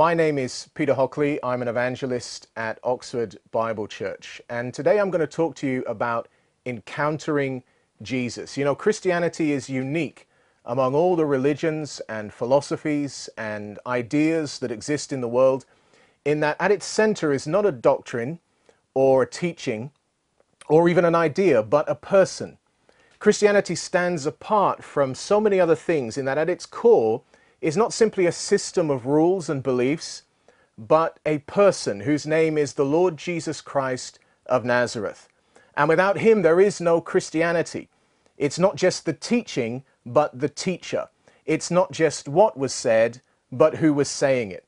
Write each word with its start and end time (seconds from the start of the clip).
My 0.00 0.14
name 0.14 0.38
is 0.38 0.70
Peter 0.72 0.94
Hockley. 0.94 1.38
I'm 1.42 1.60
an 1.60 1.68
evangelist 1.68 2.46
at 2.56 2.78
Oxford 2.82 3.36
Bible 3.50 3.86
Church. 3.86 4.40
And 4.48 4.72
today 4.72 4.98
I'm 4.98 5.10
going 5.10 5.20
to 5.20 5.26
talk 5.26 5.54
to 5.56 5.66
you 5.66 5.82
about 5.82 6.26
encountering 6.64 7.62
Jesus. 8.00 8.56
You 8.56 8.64
know, 8.64 8.74
Christianity 8.74 9.52
is 9.52 9.68
unique 9.68 10.26
among 10.64 10.94
all 10.94 11.16
the 11.16 11.26
religions 11.26 12.00
and 12.08 12.32
philosophies 12.32 13.28
and 13.36 13.78
ideas 13.86 14.58
that 14.60 14.72
exist 14.72 15.12
in 15.12 15.20
the 15.20 15.28
world 15.28 15.66
in 16.24 16.40
that 16.40 16.56
at 16.58 16.72
its 16.72 16.86
center 16.86 17.30
is 17.30 17.46
not 17.46 17.66
a 17.66 17.70
doctrine 17.70 18.38
or 18.94 19.24
a 19.24 19.30
teaching 19.30 19.90
or 20.70 20.88
even 20.88 21.04
an 21.04 21.14
idea, 21.14 21.62
but 21.62 21.86
a 21.90 21.94
person. 21.94 22.56
Christianity 23.18 23.74
stands 23.74 24.24
apart 24.24 24.82
from 24.82 25.14
so 25.14 25.42
many 25.42 25.60
other 25.60 25.76
things 25.76 26.16
in 26.16 26.24
that 26.24 26.38
at 26.38 26.48
its 26.48 26.64
core 26.64 27.20
is 27.60 27.76
not 27.76 27.92
simply 27.92 28.26
a 28.26 28.32
system 28.32 28.90
of 28.90 29.06
rules 29.06 29.48
and 29.48 29.62
beliefs, 29.62 30.22
but 30.78 31.18
a 31.26 31.38
person 31.38 32.00
whose 32.00 32.26
name 32.26 32.56
is 32.56 32.74
the 32.74 32.84
Lord 32.84 33.16
Jesus 33.16 33.60
Christ 33.60 34.18
of 34.46 34.64
Nazareth. 34.64 35.28
And 35.76 35.88
without 35.88 36.18
him, 36.18 36.42
there 36.42 36.60
is 36.60 36.80
no 36.80 37.00
Christianity. 37.00 37.88
It's 38.38 38.58
not 38.58 38.76
just 38.76 39.04
the 39.04 39.12
teaching, 39.12 39.84
but 40.06 40.40
the 40.40 40.48
teacher. 40.48 41.08
It's 41.44 41.70
not 41.70 41.92
just 41.92 42.28
what 42.28 42.56
was 42.56 42.72
said, 42.72 43.20
but 43.52 43.76
who 43.76 43.92
was 43.92 44.08
saying 44.08 44.50
it. 44.50 44.64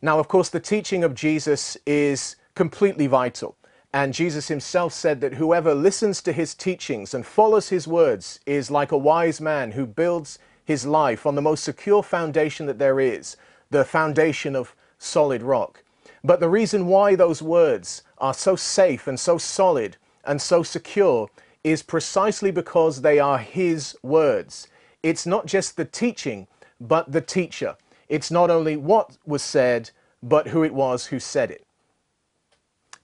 Now, 0.00 0.18
of 0.18 0.28
course, 0.28 0.48
the 0.48 0.60
teaching 0.60 1.02
of 1.02 1.14
Jesus 1.14 1.76
is 1.86 2.36
completely 2.54 3.06
vital. 3.06 3.56
And 3.92 4.12
Jesus 4.12 4.48
himself 4.48 4.92
said 4.92 5.20
that 5.22 5.34
whoever 5.34 5.74
listens 5.74 6.20
to 6.22 6.32
his 6.32 6.54
teachings 6.54 7.14
and 7.14 7.24
follows 7.24 7.70
his 7.70 7.88
words 7.88 8.40
is 8.44 8.70
like 8.70 8.92
a 8.92 8.98
wise 8.98 9.40
man 9.40 9.72
who 9.72 9.86
builds 9.86 10.38
his 10.66 10.84
life 10.84 11.24
on 11.24 11.36
the 11.36 11.40
most 11.42 11.64
secure 11.64 12.02
foundation 12.02 12.66
that 12.66 12.78
there 12.78 13.00
is, 13.00 13.36
the 13.70 13.84
foundation 13.84 14.54
of 14.54 14.74
solid 14.98 15.42
rock. 15.42 15.82
But 16.24 16.40
the 16.40 16.48
reason 16.48 16.86
why 16.86 17.14
those 17.14 17.40
words 17.40 18.02
are 18.18 18.34
so 18.34 18.56
safe 18.56 19.06
and 19.06 19.18
so 19.18 19.38
solid 19.38 19.96
and 20.24 20.42
so 20.42 20.64
secure 20.64 21.30
is 21.62 21.82
precisely 21.82 22.50
because 22.50 23.00
they 23.00 23.20
are 23.20 23.38
his 23.38 23.96
words. 24.02 24.66
It's 25.04 25.24
not 25.24 25.46
just 25.46 25.76
the 25.76 25.84
teaching, 25.84 26.48
but 26.80 27.12
the 27.12 27.20
teacher. 27.20 27.76
It's 28.08 28.30
not 28.30 28.50
only 28.50 28.76
what 28.76 29.16
was 29.24 29.42
said, 29.42 29.90
but 30.20 30.48
who 30.48 30.64
it 30.64 30.74
was 30.74 31.06
who 31.06 31.20
said 31.20 31.52
it. 31.52 31.64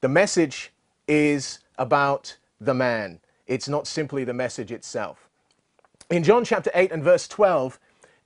The 0.01 0.09
message 0.09 0.73
is 1.07 1.61
about 1.79 2.37
the 2.61 2.75
man. 2.75 3.21
It's 3.47 3.69
not 3.69 3.87
simply 3.87 4.25
the 4.25 4.35
message 4.35 4.73
itself. 4.73 5.29
In 6.13 6.25
John 6.25 6.45
chapter 6.45 6.71
8 6.75 6.93
and 6.93 7.03
verse 7.03 7.27
12, 7.27 7.81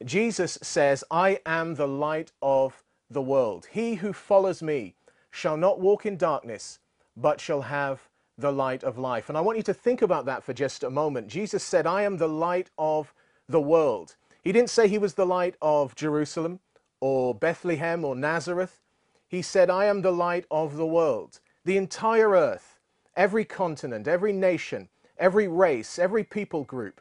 Jesus 0.05 0.59
says, 0.61 1.05
I 1.09 1.39
am 1.47 1.77
the 1.77 1.87
light 1.87 2.33
of 2.43 2.83
the 3.09 3.23
world. 3.23 3.69
He 3.71 3.95
who 3.95 4.13
follows 4.13 4.61
me 4.61 4.97
shall 5.31 5.57
not 5.57 5.79
walk 5.79 6.05
in 6.05 6.17
darkness, 6.17 6.81
but 7.17 7.41
shall 7.41 7.61
have 7.61 8.09
the 8.37 8.51
light 8.51 8.83
of 8.83 8.99
life. 8.99 9.29
And 9.29 9.39
I 9.39 9.41
want 9.41 9.57
you 9.57 9.63
to 9.63 9.73
think 9.73 10.03
about 10.03 10.25
that 10.25 10.43
for 10.43 10.53
just 10.53 10.83
a 10.83 10.91
moment. 10.91 11.29
Jesus 11.29 11.63
said, 11.63 11.87
I 11.87 12.03
am 12.03 12.17
the 12.17 12.29
light 12.29 12.71
of 12.77 13.15
the 13.49 13.61
world. 13.61 14.17
He 14.43 14.51
didn't 14.51 14.71
say 14.71 14.89
he 14.89 14.99
was 14.99 15.15
the 15.15 15.25
light 15.25 15.55
of 15.63 15.95
Jerusalem 15.95 16.59
or 17.01 17.37
Bethlehem 17.37 18.05
or 18.05 18.17
Nazareth. 18.17 18.81
He 19.29 19.43
said, 19.43 19.71
I 19.71 19.85
am 19.85 20.03
the 20.03 20.11
light 20.11 20.47
of 20.51 20.77
the 20.77 20.87
world. 20.87 21.39
The 21.65 21.77
entire 21.77 22.31
earth, 22.31 22.81
every 23.17 23.45
continent, 23.45 24.09
every 24.09 24.33
nation, 24.33 24.89
every 25.19 25.47
race, 25.47 26.01
every 26.01 26.25
people 26.25 26.65
group 26.65 27.01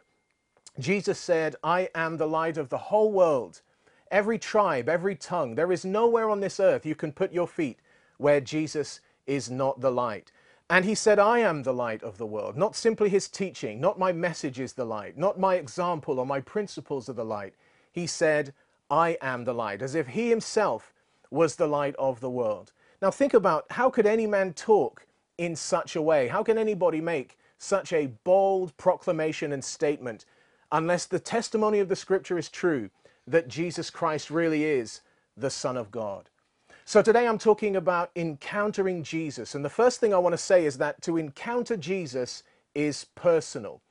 Jesus 0.80 1.20
said, 1.20 1.56
I 1.64 1.90
am 1.96 2.18
the 2.18 2.28
light 2.28 2.58
of 2.58 2.70
the 2.70 2.78
whole 2.78 3.12
world. 3.12 3.62
Every 4.12 4.38
tribe, 4.38 4.90
every 4.90 5.16
tongue, 5.16 5.56
there 5.56 5.72
is 5.72 5.86
nowhere 5.86 6.30
on 6.30 6.42
this 6.42 6.60
earth 6.60 6.86
you 6.86 6.96
can 6.96 7.12
put 7.12 7.32
your 7.32 7.48
feet 7.48 7.80
where 8.18 8.42
Jesus 8.42 9.00
is 9.26 9.50
not 9.50 9.82
the 9.82 9.92
light. 9.92 10.32
And 10.70 10.84
he 10.84 10.96
said, 10.96 11.20
I 11.20 11.40
am 11.40 11.64
the 11.64 11.74
light 11.74 12.04
of 12.04 12.18
the 12.18 12.26
world. 12.26 12.58
Not 12.58 12.76
simply 12.76 13.10
his 13.10 13.28
teaching, 13.28 13.80
not 13.80 14.00
my 14.00 14.12
message 14.12 14.60
is 14.60 14.74
the 14.74 14.86
light, 14.86 15.18
not 15.18 15.40
my 15.40 15.56
example 15.56 16.20
or 16.20 16.26
my 16.26 16.42
principles 16.42 17.08
are 17.08 17.14
the 17.14 17.26
light. 17.26 17.54
He 17.92 18.08
said, 18.08 18.54
I 18.90 19.18
am 19.22 19.46
the 19.46 19.54
light, 19.54 19.82
as 19.82 19.96
if 19.96 20.08
he 20.08 20.30
himself 20.30 20.94
was 21.30 21.56
the 21.56 21.68
light 21.68 21.96
of 21.98 22.20
the 22.20 22.30
world. 22.30 22.72
Now 23.02 23.12
think 23.12 23.34
about 23.34 23.66
how 23.72 23.90
could 23.90 24.06
any 24.06 24.28
man 24.28 24.54
talk 24.54 25.06
in 25.38 25.56
such 25.56 25.96
a 25.96 26.02
way? 26.02 26.28
How 26.28 26.44
can 26.44 26.58
anybody 26.58 27.02
make 27.02 27.38
such 27.58 27.94
a 27.94 28.08
bold 28.24 28.76
proclamation 28.78 29.52
and 29.52 29.64
statement 29.64 30.26
unless 30.72 31.06
the 31.06 31.20
testimony 31.20 31.80
of 31.80 31.90
the 31.90 31.96
scripture 31.96 32.38
is 32.38 32.50
true 32.50 32.90
that 33.28 33.48
Jesus 33.48 33.90
Christ 33.90 34.30
really 34.30 34.64
is 34.64 35.02
the 35.36 35.50
Son 35.50 35.78
of 35.78 35.92
God. 35.92 36.30
So 36.86 37.02
today 37.02 37.28
I'm 37.28 37.40
talking 37.40 37.76
about 37.76 38.12
encountering 38.16 39.04
Jesus. 39.04 39.56
And 39.56 39.66
the 39.66 39.70
first 39.70 40.00
thing 40.00 40.14
I 40.14 40.20
want 40.20 40.34
to 40.34 40.38
say 40.38 40.66
is 40.66 40.78
that 40.78 41.02
to 41.02 41.18
encounter 41.18 41.76
Jesus 41.76 42.44
is 42.76 43.06
personal. 43.16 43.82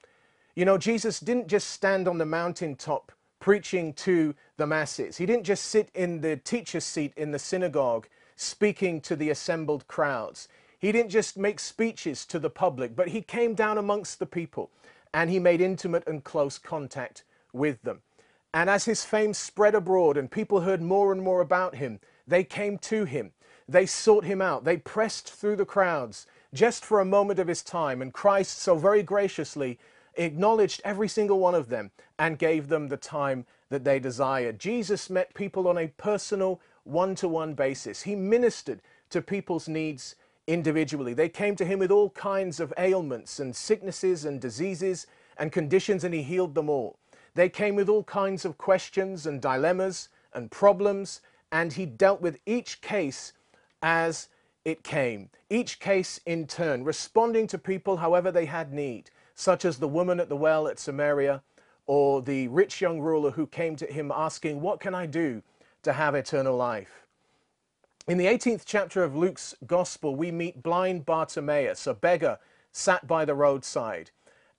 You 0.54 0.64
know, 0.64 0.78
Jesus 0.78 1.18
didn't 1.18 1.48
just 1.48 1.70
stand 1.70 2.06
on 2.06 2.18
the 2.18 2.26
mountaintop 2.26 3.10
preaching 3.40 3.92
to 3.94 4.34
the 4.56 4.66
masses. 4.66 5.16
He 5.16 5.26
didn't 5.26 5.44
just 5.44 5.64
sit 5.64 5.90
in 5.94 6.20
the 6.20 6.36
teacher's 6.36 6.84
seat 6.84 7.12
in 7.16 7.32
the 7.32 7.38
synagogue 7.38 8.06
speaking 8.36 9.00
to 9.02 9.16
the 9.16 9.30
assembled 9.30 9.86
crowds. 9.88 10.48
He 10.78 10.92
didn't 10.92 11.10
just 11.10 11.36
make 11.36 11.58
speeches 11.58 12.24
to 12.26 12.38
the 12.38 12.50
public, 12.50 12.94
but 12.94 13.08
he 13.08 13.22
came 13.22 13.54
down 13.54 13.78
amongst 13.78 14.18
the 14.18 14.26
people 14.26 14.70
and 15.14 15.30
he 15.30 15.38
made 15.38 15.60
intimate 15.60 16.06
and 16.06 16.24
close 16.24 16.58
contact 16.58 17.24
with 17.52 17.80
them. 17.82 18.02
And 18.52 18.68
as 18.68 18.84
his 18.84 19.04
fame 19.04 19.32
spread 19.32 19.74
abroad 19.74 20.16
and 20.16 20.30
people 20.30 20.60
heard 20.60 20.82
more 20.82 21.12
and 21.12 21.22
more 21.22 21.40
about 21.40 21.76
him, 21.76 22.00
they 22.26 22.44
came 22.44 22.76
to 22.78 23.04
him. 23.04 23.32
They 23.68 23.86
sought 23.86 24.24
him 24.24 24.42
out. 24.42 24.64
They 24.64 24.76
pressed 24.76 25.32
through 25.32 25.56
the 25.56 25.64
crowds 25.64 26.26
just 26.52 26.84
for 26.84 27.00
a 27.00 27.04
moment 27.04 27.38
of 27.38 27.48
his 27.48 27.62
time. 27.62 28.02
And 28.02 28.12
Christ 28.12 28.58
so 28.58 28.76
very 28.76 29.02
graciously 29.02 29.78
acknowledged 30.16 30.82
every 30.84 31.08
single 31.08 31.38
one 31.38 31.54
of 31.54 31.68
them 31.68 31.90
and 32.18 32.38
gave 32.38 32.68
them 32.68 32.88
the 32.88 32.96
time 32.96 33.46
that 33.70 33.84
they 33.84 33.98
desired. 33.98 34.58
Jesus 34.58 35.10
met 35.10 35.34
people 35.34 35.66
on 35.66 35.78
a 35.78 35.88
personal, 35.88 36.60
one 36.84 37.14
to 37.16 37.28
one 37.28 37.54
basis. 37.54 38.02
He 38.02 38.14
ministered 38.14 38.82
to 39.10 39.22
people's 39.22 39.68
needs 39.68 40.16
individually. 40.46 41.14
They 41.14 41.28
came 41.28 41.56
to 41.56 41.64
him 41.64 41.78
with 41.78 41.90
all 41.90 42.10
kinds 42.10 42.60
of 42.60 42.72
ailments 42.78 43.40
and 43.40 43.54
sicknesses 43.54 44.24
and 44.24 44.40
diseases 44.40 45.06
and 45.36 45.52
conditions, 45.52 46.04
and 46.04 46.14
he 46.14 46.22
healed 46.22 46.54
them 46.54 46.68
all. 46.68 46.96
They 47.34 47.48
came 47.48 47.74
with 47.74 47.88
all 47.88 48.04
kinds 48.04 48.44
of 48.44 48.58
questions 48.58 49.26
and 49.26 49.40
dilemmas 49.40 50.08
and 50.32 50.50
problems, 50.50 51.20
and 51.50 51.72
he 51.72 51.86
dealt 51.86 52.20
with 52.20 52.38
each 52.46 52.80
case 52.80 53.32
as 53.82 54.28
it 54.64 54.82
came, 54.82 55.28
each 55.50 55.78
case 55.78 56.20
in 56.24 56.46
turn, 56.46 56.84
responding 56.84 57.46
to 57.48 57.58
people 57.58 57.98
however 57.98 58.30
they 58.30 58.46
had 58.46 58.72
need, 58.72 59.10
such 59.34 59.64
as 59.64 59.78
the 59.78 59.88
woman 59.88 60.20
at 60.20 60.28
the 60.28 60.36
well 60.36 60.66
at 60.68 60.78
Samaria, 60.78 61.42
or 61.86 62.22
the 62.22 62.48
rich 62.48 62.80
young 62.80 63.00
ruler 63.00 63.30
who 63.30 63.46
came 63.46 63.76
to 63.76 63.86
him 63.86 64.10
asking, 64.14 64.60
What 64.60 64.80
can 64.80 64.94
I 64.94 65.06
do 65.06 65.42
to 65.82 65.92
have 65.92 66.14
eternal 66.14 66.56
life? 66.56 67.03
In 68.06 68.18
the 68.18 68.26
18th 68.26 68.64
chapter 68.66 69.02
of 69.02 69.16
Luke's 69.16 69.54
Gospel, 69.66 70.14
we 70.14 70.30
meet 70.30 70.62
blind 70.62 71.06
Bartimaeus, 71.06 71.86
a 71.86 71.94
beggar 71.94 72.38
sat 72.70 73.06
by 73.06 73.24
the 73.24 73.34
roadside. 73.34 74.10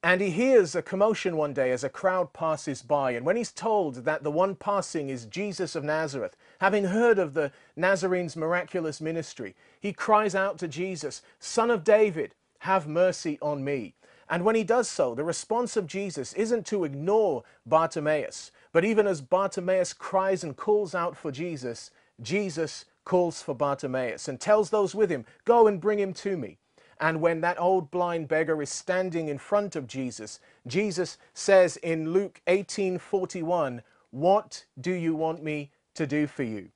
And 0.01 0.19
he 0.19 0.31
hears 0.31 0.73
a 0.73 0.81
commotion 0.81 1.37
one 1.37 1.53
day 1.53 1.69
as 1.69 1.83
a 1.83 1.89
crowd 1.89 2.33
passes 2.33 2.81
by. 2.81 3.11
And 3.11 3.23
when 3.23 3.35
he's 3.35 3.51
told 3.51 3.97
that 4.05 4.23
the 4.23 4.31
one 4.31 4.55
passing 4.55 5.09
is 5.09 5.27
Jesus 5.27 5.75
of 5.75 5.83
Nazareth, 5.83 6.35
having 6.59 6.85
heard 6.85 7.19
of 7.19 7.35
the 7.35 7.51
Nazarene's 7.75 8.35
miraculous 8.35 8.99
ministry, 8.99 9.55
he 9.79 9.93
cries 9.93 10.33
out 10.33 10.57
to 10.57 10.67
Jesus, 10.67 11.21
Son 11.39 11.69
of 11.69 11.83
David, 11.83 12.33
have 12.61 12.87
mercy 12.87 13.37
on 13.43 13.63
me. 13.63 13.93
And 14.27 14.43
when 14.43 14.55
he 14.55 14.63
does 14.63 14.87
so, 14.87 15.13
the 15.13 15.23
response 15.23 15.77
of 15.77 15.85
Jesus 15.85 16.33
isn't 16.33 16.65
to 16.65 16.83
ignore 16.83 17.43
Bartimaeus, 17.63 18.49
but 18.71 18.83
even 18.83 19.05
as 19.05 19.21
Bartimaeus 19.21 19.93
cries 19.93 20.43
and 20.43 20.57
calls 20.57 20.95
out 20.95 21.15
for 21.15 21.31
Jesus, 21.31 21.91
Jesus 22.19 22.85
calls 23.05 23.41
for 23.41 23.55
Bartimaeus 23.55 24.27
and 24.27 24.39
tells 24.39 24.69
those 24.69 24.93
with 24.93 25.09
him, 25.09 25.25
Go 25.45 25.67
and 25.67 25.79
bring 25.79 25.99
him 25.99 26.13
to 26.15 26.35
me. 26.35 26.57
And 26.99 27.21
when 27.21 27.41
that 27.41 27.59
old 27.59 27.91
blind 27.91 28.27
beggar 28.27 28.61
is 28.61 28.69
standing 28.69 29.27
in 29.27 29.37
front 29.37 29.75
of 29.75 29.87
Jesus, 29.87 30.39
Jesus 30.65 31.17
says 31.33 31.77
in 31.77 32.11
Luke 32.11 32.41
18:41, 32.47 33.83
"What 34.11 34.65
do 34.79 34.91
you 34.91 35.15
want 35.15 35.43
me 35.43 35.71
to 35.93 36.07
do 36.07 36.25
for 36.25 36.43
you?" 36.43 36.71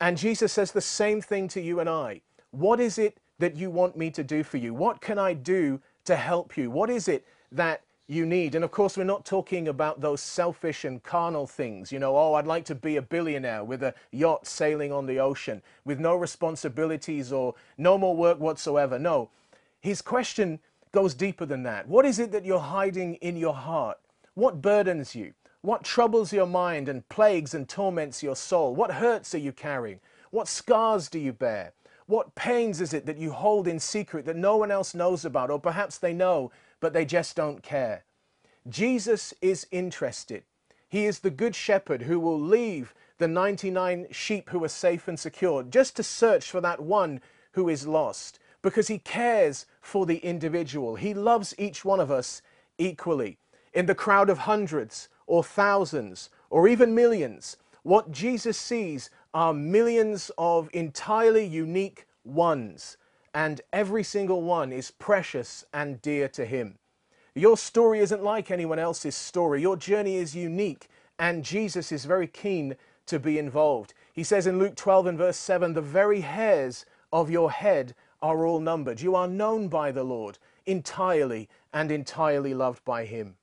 And 0.00 0.16
Jesus 0.16 0.52
says 0.52 0.72
the 0.72 0.80
same 0.80 1.20
thing 1.20 1.48
to 1.48 1.60
you 1.60 1.80
and 1.80 1.88
I. 1.88 2.22
What 2.50 2.78
is 2.78 2.98
it 2.98 3.18
that 3.38 3.56
you 3.56 3.70
want 3.70 3.96
me 3.96 4.10
to 4.12 4.22
do 4.22 4.44
for 4.44 4.58
you? 4.58 4.72
What 4.74 5.00
can 5.00 5.18
I 5.18 5.34
do 5.34 5.80
to 6.04 6.14
help 6.14 6.56
you? 6.56 6.70
What 6.70 6.90
is 6.90 7.08
it 7.08 7.26
that 7.50 7.82
you 8.06 8.26
need. 8.26 8.54
And 8.54 8.64
of 8.64 8.70
course, 8.70 8.96
we're 8.96 9.04
not 9.04 9.24
talking 9.24 9.68
about 9.68 10.00
those 10.00 10.20
selfish 10.20 10.84
and 10.84 11.02
carnal 11.02 11.46
things. 11.46 11.90
You 11.90 11.98
know, 11.98 12.16
oh, 12.16 12.34
I'd 12.34 12.46
like 12.46 12.64
to 12.66 12.74
be 12.74 12.96
a 12.96 13.02
billionaire 13.02 13.64
with 13.64 13.82
a 13.82 13.94
yacht 14.10 14.46
sailing 14.46 14.92
on 14.92 15.06
the 15.06 15.18
ocean 15.18 15.62
with 15.84 15.98
no 16.00 16.14
responsibilities 16.14 17.32
or 17.32 17.54
no 17.78 17.96
more 17.96 18.14
work 18.14 18.38
whatsoever. 18.38 18.98
No, 18.98 19.30
his 19.80 20.02
question 20.02 20.60
goes 20.92 21.14
deeper 21.14 21.46
than 21.46 21.62
that. 21.64 21.88
What 21.88 22.04
is 22.04 22.18
it 22.18 22.30
that 22.32 22.44
you're 22.44 22.58
hiding 22.58 23.14
in 23.16 23.36
your 23.36 23.54
heart? 23.54 23.98
What 24.34 24.62
burdens 24.62 25.14
you? 25.14 25.32
What 25.62 25.82
troubles 25.82 26.32
your 26.32 26.46
mind 26.46 26.90
and 26.90 27.08
plagues 27.08 27.54
and 27.54 27.66
torments 27.66 28.22
your 28.22 28.36
soul? 28.36 28.74
What 28.74 28.92
hurts 28.92 29.34
are 29.34 29.38
you 29.38 29.52
carrying? 29.52 30.00
What 30.30 30.46
scars 30.46 31.08
do 31.08 31.18
you 31.18 31.32
bear? 31.32 31.72
What 32.06 32.34
pains 32.34 32.82
is 32.82 32.92
it 32.92 33.06
that 33.06 33.16
you 33.16 33.32
hold 33.32 33.66
in 33.66 33.80
secret 33.80 34.26
that 34.26 34.36
no 34.36 34.58
one 34.58 34.70
else 34.70 34.94
knows 34.94 35.24
about, 35.24 35.50
or 35.50 35.58
perhaps 35.58 35.96
they 35.96 36.12
know, 36.12 36.52
but 36.84 36.92
they 36.92 37.06
just 37.06 37.34
don't 37.34 37.62
care? 37.62 38.04
Jesus 38.68 39.32
is 39.40 39.66
interested. 39.70 40.42
He 40.86 41.06
is 41.06 41.20
the 41.20 41.30
good 41.30 41.56
shepherd 41.56 42.02
who 42.02 42.20
will 42.20 42.38
leave 42.38 42.92
the 43.16 43.26
99 43.26 44.08
sheep 44.10 44.50
who 44.50 44.62
are 44.62 44.68
safe 44.68 45.08
and 45.08 45.18
secure 45.18 45.62
just 45.62 45.96
to 45.96 46.02
search 46.02 46.50
for 46.50 46.60
that 46.60 46.82
one 46.82 47.22
who 47.52 47.70
is 47.70 47.86
lost 47.86 48.38
because 48.60 48.88
he 48.88 48.98
cares 48.98 49.64
for 49.80 50.04
the 50.04 50.18
individual. 50.18 50.96
He 50.96 51.14
loves 51.14 51.54
each 51.56 51.86
one 51.86 52.00
of 52.00 52.10
us 52.10 52.42
equally. 52.76 53.38
In 53.72 53.86
the 53.86 53.94
crowd 53.94 54.28
of 54.28 54.40
hundreds 54.40 55.08
or 55.26 55.42
thousands 55.42 56.28
or 56.50 56.68
even 56.68 56.94
millions, 56.94 57.56
what 57.82 58.12
Jesus 58.12 58.58
sees 58.58 59.08
are 59.32 59.54
millions 59.54 60.30
of 60.36 60.68
entirely 60.74 61.46
unique 61.46 62.06
ones, 62.24 62.98
and 63.34 63.60
every 63.72 64.04
single 64.04 64.42
one 64.42 64.72
is 64.72 64.92
precious 64.92 65.64
and 65.74 66.00
dear 66.00 66.28
to 66.28 66.46
him. 66.46 66.78
Your 67.34 67.56
story 67.56 67.98
isn't 67.98 68.22
like 68.22 68.50
anyone 68.50 68.78
else's 68.78 69.16
story. 69.16 69.60
Your 69.60 69.76
journey 69.76 70.16
is 70.16 70.36
unique, 70.36 70.88
and 71.18 71.44
Jesus 71.44 71.90
is 71.90 72.04
very 72.04 72.28
keen 72.28 72.76
to 73.06 73.18
be 73.18 73.38
involved. 73.38 73.92
He 74.12 74.22
says 74.22 74.46
in 74.46 74.58
Luke 74.58 74.76
12 74.76 75.06
and 75.06 75.18
verse 75.18 75.36
7 75.36 75.74
the 75.74 75.82
very 75.82 76.20
hairs 76.20 76.86
of 77.12 77.30
your 77.30 77.50
head 77.50 77.94
are 78.22 78.46
all 78.46 78.60
numbered. 78.60 79.00
You 79.00 79.16
are 79.16 79.28
known 79.28 79.68
by 79.68 79.90
the 79.90 80.04
Lord 80.04 80.38
entirely 80.64 81.48
and 81.72 81.90
entirely 81.90 82.54
loved 82.54 82.84
by 82.84 83.04
Him. 83.04 83.36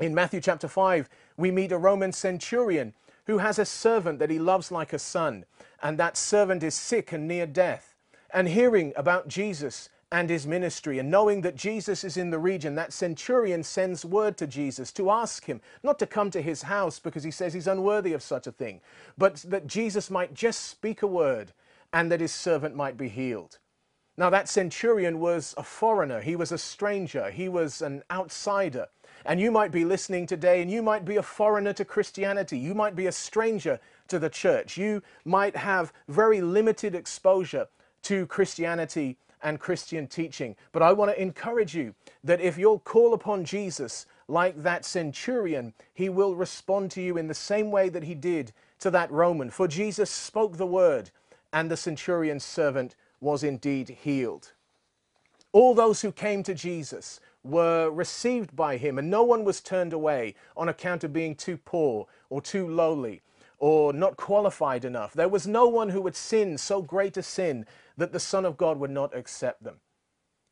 In 0.00 0.14
Matthew 0.14 0.40
chapter 0.40 0.68
5, 0.68 1.08
we 1.36 1.50
meet 1.50 1.72
a 1.72 1.78
Roman 1.78 2.12
centurion 2.12 2.94
who 3.26 3.38
has 3.38 3.58
a 3.58 3.64
servant 3.64 4.18
that 4.18 4.28
he 4.28 4.38
loves 4.38 4.70
like 4.70 4.92
a 4.92 4.98
son, 4.98 5.44
and 5.82 5.96
that 5.98 6.16
servant 6.16 6.62
is 6.62 6.74
sick 6.74 7.12
and 7.12 7.26
near 7.26 7.46
death. 7.46 7.93
And 8.34 8.48
hearing 8.48 8.92
about 8.96 9.28
Jesus 9.28 9.88
and 10.12 10.28
his 10.28 10.46
ministry, 10.46 10.98
and 10.98 11.10
knowing 11.10 11.40
that 11.40 11.56
Jesus 11.56 12.04
is 12.04 12.16
in 12.16 12.30
the 12.30 12.38
region, 12.38 12.74
that 12.74 12.92
centurion 12.92 13.62
sends 13.62 14.04
word 14.04 14.36
to 14.36 14.46
Jesus 14.46 14.92
to 14.92 15.10
ask 15.10 15.46
him 15.46 15.60
not 15.82 15.98
to 16.00 16.06
come 16.06 16.30
to 16.30 16.42
his 16.42 16.62
house 16.62 16.98
because 16.98 17.24
he 17.24 17.30
says 17.30 17.54
he's 17.54 17.66
unworthy 17.66 18.12
of 18.12 18.22
such 18.22 18.46
a 18.46 18.52
thing, 18.52 18.80
but 19.16 19.36
that 19.48 19.66
Jesus 19.66 20.10
might 20.10 20.34
just 20.34 20.66
speak 20.66 21.02
a 21.02 21.06
word 21.06 21.52
and 21.92 22.12
that 22.12 22.20
his 22.20 22.32
servant 22.32 22.76
might 22.76 22.96
be 22.96 23.08
healed. 23.08 23.58
Now, 24.16 24.30
that 24.30 24.48
centurion 24.48 25.18
was 25.18 25.54
a 25.56 25.64
foreigner, 25.64 26.20
he 26.20 26.36
was 26.36 26.52
a 26.52 26.58
stranger, 26.58 27.30
he 27.30 27.48
was 27.48 27.82
an 27.82 28.04
outsider. 28.10 28.86
And 29.26 29.40
you 29.40 29.50
might 29.50 29.72
be 29.72 29.84
listening 29.84 30.26
today 30.26 30.60
and 30.60 30.70
you 30.70 30.82
might 30.82 31.04
be 31.04 31.16
a 31.16 31.22
foreigner 31.22 31.72
to 31.72 31.84
Christianity. 31.84 32.58
You 32.58 32.74
might 32.74 32.94
be 32.94 33.06
a 33.06 33.12
stranger 33.12 33.80
to 34.08 34.18
the 34.18 34.28
church. 34.28 34.76
You 34.76 35.02
might 35.24 35.56
have 35.56 35.92
very 36.08 36.40
limited 36.40 36.94
exposure 36.94 37.66
to 38.04 38.26
Christianity 38.26 39.16
and 39.42 39.60
Christian 39.60 40.06
teaching. 40.06 40.56
But 40.72 40.82
I 40.82 40.92
want 40.92 41.10
to 41.10 41.20
encourage 41.20 41.74
you 41.74 41.94
that 42.24 42.40
if 42.40 42.56
you'll 42.56 42.78
call 42.78 43.12
upon 43.12 43.44
Jesus 43.44 44.06
like 44.26 44.62
that 44.62 44.84
centurion, 44.84 45.74
he 45.92 46.08
will 46.08 46.34
respond 46.34 46.90
to 46.92 47.02
you 47.02 47.18
in 47.18 47.28
the 47.28 47.34
same 47.34 47.70
way 47.70 47.90
that 47.90 48.04
he 48.04 48.14
did 48.14 48.52
to 48.80 48.90
that 48.90 49.10
Roman. 49.10 49.50
For 49.50 49.68
Jesus 49.68 50.10
spoke 50.10 50.56
the 50.56 50.66
word, 50.66 51.10
and 51.52 51.70
the 51.70 51.76
centurion's 51.76 52.44
servant 52.44 52.96
was 53.20 53.44
indeed 53.44 53.90
healed. 54.02 54.52
All 55.52 55.74
those 55.74 56.00
who 56.00 56.10
came 56.10 56.42
to 56.44 56.54
Jesus 56.54 57.20
were 57.44 57.90
received 57.90 58.56
by 58.56 58.78
him, 58.78 58.98
and 58.98 59.10
no 59.10 59.22
one 59.22 59.44
was 59.44 59.60
turned 59.60 59.92
away 59.92 60.34
on 60.56 60.68
account 60.68 61.04
of 61.04 61.12
being 61.12 61.34
too 61.34 61.58
poor 61.58 62.06
or 62.30 62.40
too 62.40 62.66
lowly 62.66 63.22
or 63.58 63.92
not 63.92 64.16
qualified 64.16 64.84
enough. 64.84 65.12
There 65.12 65.28
was 65.28 65.46
no 65.46 65.68
one 65.68 65.90
who 65.90 66.00
would 66.02 66.16
sin 66.16 66.58
so 66.58 66.82
great 66.82 67.16
a 67.16 67.22
sin 67.22 67.66
that 67.96 68.12
the 68.12 68.20
Son 68.20 68.44
of 68.44 68.56
God 68.56 68.78
would 68.78 68.90
not 68.90 69.14
accept 69.16 69.62
them. 69.62 69.76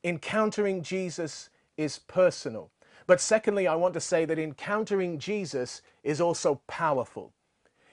Encountering 0.04 0.82
Jesus 0.82 1.50
is 1.76 1.98
personal. 1.98 2.70
But 3.06 3.20
secondly, 3.20 3.66
I 3.66 3.74
want 3.74 3.94
to 3.94 4.00
say 4.00 4.24
that 4.24 4.38
encountering 4.38 5.18
Jesus 5.18 5.82
is 6.02 6.20
also 6.20 6.60
powerful. 6.66 7.32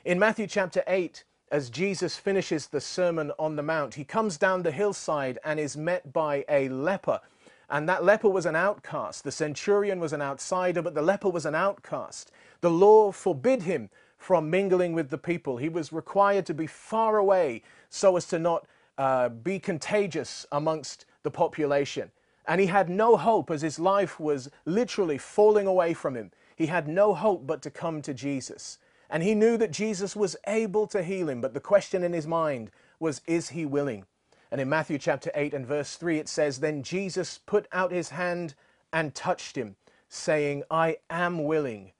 In 0.05 0.19
Matthew 0.19 0.47
chapter 0.47 0.83
8, 0.87 1.23
as 1.51 1.69
Jesus 1.69 2.15
finishes 2.15 2.67
the 2.67 2.81
Sermon 2.81 3.31
on 3.39 3.55
the 3.55 3.63
Mount, 3.63 3.95
he 3.95 4.03
comes 4.03 4.37
down 4.37 4.61
the 4.61 4.71
hillside 4.71 5.39
and 5.43 5.59
is 5.59 5.75
met 5.75 6.13
by 6.13 6.45
a 6.47 6.69
leper 6.69 7.21
and 7.69 7.87
that 7.87 8.03
leper 8.03 8.29
was 8.29 8.45
an 8.45 8.55
outcast. 8.55 9.23
The 9.23 9.31
centurion 9.31 9.99
was 9.99 10.13
an 10.13 10.21
outsider, 10.21 10.81
but 10.81 10.95
the 10.95 11.01
leper 11.01 11.29
was 11.29 11.45
an 11.45 11.55
outcast. 11.55 12.31
The 12.61 12.71
law 12.71 13.11
forbid 13.11 13.63
him 13.63 13.89
from 14.17 14.49
mingling 14.49 14.93
with 14.93 15.09
the 15.09 15.17
people. 15.17 15.57
He 15.57 15.69
was 15.69 15.93
required 15.93 16.45
to 16.47 16.53
be 16.53 16.67
far 16.67 17.17
away 17.17 17.61
so 17.89 18.17
as 18.17 18.25
to 18.27 18.39
not 18.39 18.65
uh, 18.99 19.29
be 19.29 19.57
contagious 19.59 20.45
amongst 20.51 21.05
the 21.23 21.31
population. 21.31 22.11
And 22.45 22.59
he 22.59 22.67
had 22.67 22.89
no 22.89 23.15
hope 23.15 23.49
as 23.49 23.61
his 23.61 23.79
life 23.79 24.19
was 24.19 24.51
literally 24.65 25.17
falling 25.17 25.67
away 25.67 25.93
from 25.93 26.15
him. 26.15 26.31
He 26.57 26.65
had 26.65 26.87
no 26.87 27.13
hope 27.13 27.47
but 27.47 27.61
to 27.61 27.71
come 27.71 28.01
to 28.01 28.13
Jesus. 28.13 28.77
And 29.09 29.23
he 29.23 29.33
knew 29.33 29.55
that 29.55 29.71
Jesus 29.71 30.17
was 30.17 30.35
able 30.45 30.85
to 30.87 31.01
heal 31.01 31.29
him, 31.29 31.39
but 31.39 31.53
the 31.53 31.61
question 31.61 32.03
in 32.03 32.11
his 32.11 32.27
mind 32.27 32.71
was, 32.99 33.21
is 33.25 33.49
he 33.49 33.65
willing? 33.65 34.05
And 34.51 34.59
in 34.59 34.67
Matthew 34.67 34.97
chapter 34.97 35.31
8 35.33 35.53
and 35.53 35.65
verse 35.65 35.95
3, 35.95 36.19
it 36.19 36.27
says, 36.27 36.59
Then 36.59 36.83
Jesus 36.83 37.39
put 37.45 37.67
out 37.71 37.91
his 37.91 38.09
hand 38.09 38.53
and 38.91 39.15
touched 39.15 39.55
him, 39.55 39.77
saying, 40.09 40.63
I 40.69 40.97
am 41.09 41.45
willing, 41.45 41.93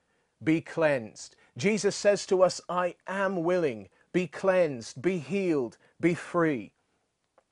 be 0.43 0.59
cleansed. 0.59 1.38
Jesus 1.55 1.95
says 1.95 2.25
to 2.25 2.43
us, 2.43 2.59
I 2.67 2.95
am 3.07 3.43
willing, 3.43 3.88
be 4.12 4.27
cleansed, 4.27 5.01
be 5.01 5.19
healed, 5.19 5.77
be 6.01 6.13
free. 6.13 6.73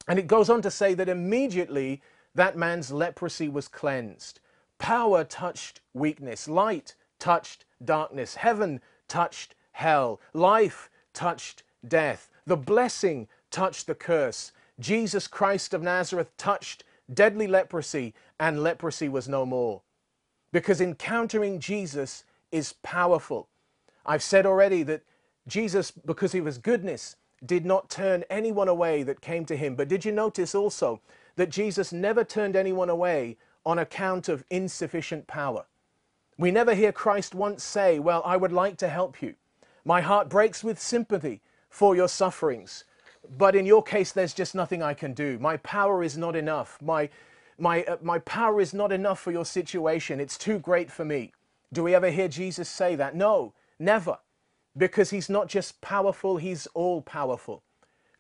And 0.07 0.17
it 0.17 0.27
goes 0.27 0.49
on 0.49 0.61
to 0.61 0.71
say 0.71 0.93
that 0.93 1.09
immediately 1.09 2.01
that 2.35 2.57
man's 2.57 2.91
leprosy 2.91 3.49
was 3.49 3.67
cleansed. 3.67 4.39
Power 4.79 5.23
touched 5.23 5.81
weakness, 5.93 6.47
light 6.47 6.95
touched 7.19 7.65
darkness, 7.83 8.35
heaven 8.35 8.79
touched 9.07 9.55
hell, 9.71 10.19
life 10.33 10.89
touched 11.13 11.63
death, 11.87 12.29
the 12.45 12.57
blessing 12.57 13.27
touched 13.51 13.87
the 13.87 13.95
curse, 13.95 14.51
Jesus 14.79 15.27
Christ 15.27 15.73
of 15.73 15.81
Nazareth 15.81 16.35
touched 16.37 16.83
deadly 17.11 17.47
leprosy 17.47 18.13
and 18.39 18.61
leprosy 18.61 19.09
was 19.09 19.27
no 19.27 19.45
more. 19.45 19.81
Because 20.51 20.79
encountering 20.79 21.59
Jesus 21.59 22.23
is 22.51 22.73
powerful. 22.83 23.47
I've 24.05 24.23
said 24.23 24.45
already 24.45 24.83
that 24.83 25.01
Jesus, 25.47 25.91
because 25.91 26.35
of 26.35 26.45
his 26.45 26.57
goodness, 26.57 27.15
did 27.45 27.65
not 27.65 27.89
turn 27.89 28.23
anyone 28.29 28.67
away 28.67 29.03
that 29.03 29.21
came 29.21 29.45
to 29.45 29.57
him. 29.57 29.75
But 29.75 29.87
did 29.87 30.05
you 30.05 30.11
notice 30.11 30.55
also 30.55 31.01
that 31.35 31.49
Jesus 31.49 31.93
never 31.93 32.23
turned 32.23 32.55
anyone 32.55 32.89
away 32.89 33.37
on 33.65 33.79
account 33.79 34.29
of 34.29 34.43
insufficient 34.49 35.27
power? 35.27 35.65
We 36.37 36.51
never 36.51 36.73
hear 36.73 36.91
Christ 36.91 37.35
once 37.35 37.63
say, 37.63 37.99
Well, 37.99 38.21
I 38.25 38.37
would 38.37 38.51
like 38.51 38.77
to 38.77 38.89
help 38.89 39.21
you. 39.21 39.35
My 39.85 40.01
heart 40.01 40.29
breaks 40.29 40.63
with 40.63 40.79
sympathy 40.79 41.41
for 41.69 41.95
your 41.95 42.07
sufferings 42.07 42.83
but 43.37 43.55
in 43.55 43.65
your 43.65 43.83
case, 43.83 44.11
there's 44.11 44.33
just 44.33 44.55
nothing 44.55 44.81
I 44.81 44.93
can 44.93 45.13
do. 45.13 45.37
My 45.39 45.57
power 45.57 46.03
is 46.03 46.17
not 46.17 46.35
enough. 46.35 46.77
My, 46.81 47.09
my, 47.57 47.83
uh, 47.83 47.97
my 48.01 48.19
power 48.19 48.61
is 48.61 48.73
not 48.73 48.91
enough 48.91 49.19
for 49.19 49.31
your 49.31 49.45
situation. 49.45 50.19
It's 50.19 50.37
too 50.37 50.59
great 50.59 50.91
for 50.91 51.03
me. 51.03 51.33
Do 51.73 51.83
we 51.83 51.95
ever 51.95 52.09
hear 52.09 52.27
Jesus 52.27 52.69
say 52.69 52.95
that? 52.95 53.15
No, 53.15 53.53
never. 53.79 54.19
Because 54.77 55.09
he's 55.09 55.29
not 55.29 55.47
just 55.47 55.81
powerful, 55.81 56.37
he's 56.37 56.67
all 56.67 57.01
powerful. 57.01 57.63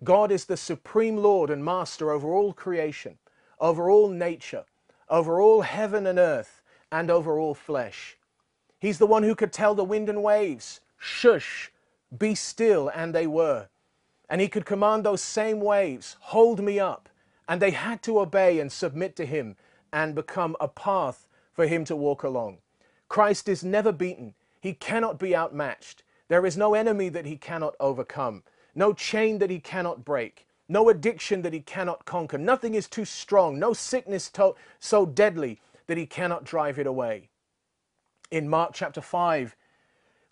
God 0.03 0.31
is 0.31 0.45
the 0.45 0.57
supreme 0.57 1.17
Lord 1.17 1.49
and 1.49 1.63
Master 1.63 2.11
over 2.11 2.33
all 2.33 2.53
creation, 2.53 3.17
over 3.59 3.89
all 3.89 4.09
nature, 4.09 4.65
over 5.09 5.39
all 5.39 5.61
heaven 5.61 6.07
and 6.07 6.19
earth, 6.19 6.61
and 6.91 7.11
over 7.11 7.37
all 7.37 7.53
flesh. 7.53 8.17
He's 8.79 8.99
the 8.99 9.07
one 9.07 9.23
who 9.23 9.35
could 9.35 9.51
tell 9.51 9.75
the 9.75 9.83
wind 9.83 10.09
and 10.09 10.23
waves, 10.23 10.81
shush, 10.97 11.71
be 12.17 12.35
still, 12.35 12.89
and 12.89 13.13
they 13.13 13.27
were. 13.27 13.67
And 14.29 14.41
he 14.41 14.47
could 14.47 14.65
command 14.65 15.03
those 15.03 15.21
same 15.21 15.59
waves, 15.59 16.17
hold 16.19 16.61
me 16.61 16.79
up. 16.79 17.09
And 17.47 17.61
they 17.61 17.71
had 17.71 18.03
to 18.03 18.19
obey 18.19 18.59
and 18.59 18.71
submit 18.71 19.15
to 19.15 19.25
him 19.25 19.55
and 19.93 20.13
become 20.13 20.55
a 20.59 20.67
path 20.67 21.27
for 21.53 21.65
him 21.65 21.85
to 21.85 21.95
walk 21.95 22.23
along. 22.23 22.57
Christ 23.07 23.47
is 23.47 23.63
never 23.63 23.91
beaten. 23.91 24.33
He 24.59 24.73
cannot 24.73 25.17
be 25.17 25.35
outmatched. 25.35 26.03
There 26.29 26.45
is 26.45 26.57
no 26.57 26.73
enemy 26.73 27.09
that 27.09 27.25
he 27.25 27.37
cannot 27.37 27.75
overcome, 27.79 28.43
no 28.75 28.93
chain 28.93 29.39
that 29.39 29.49
he 29.49 29.59
cannot 29.59 30.03
break, 30.03 30.45
no 30.67 30.89
addiction 30.89 31.41
that 31.43 31.53
he 31.53 31.61
cannot 31.61 32.05
conquer. 32.05 32.37
Nothing 32.37 32.73
is 32.73 32.89
too 32.89 33.05
strong, 33.05 33.57
no 33.57 33.73
sickness 33.73 34.29
to- 34.31 34.55
so 34.79 35.05
deadly 35.05 35.61
that 35.87 35.97
he 35.97 36.05
cannot 36.05 36.43
drive 36.43 36.77
it 36.77 36.85
away. 36.85 37.29
In 38.29 38.49
Mark 38.49 38.71
chapter 38.73 39.01
5, 39.01 39.55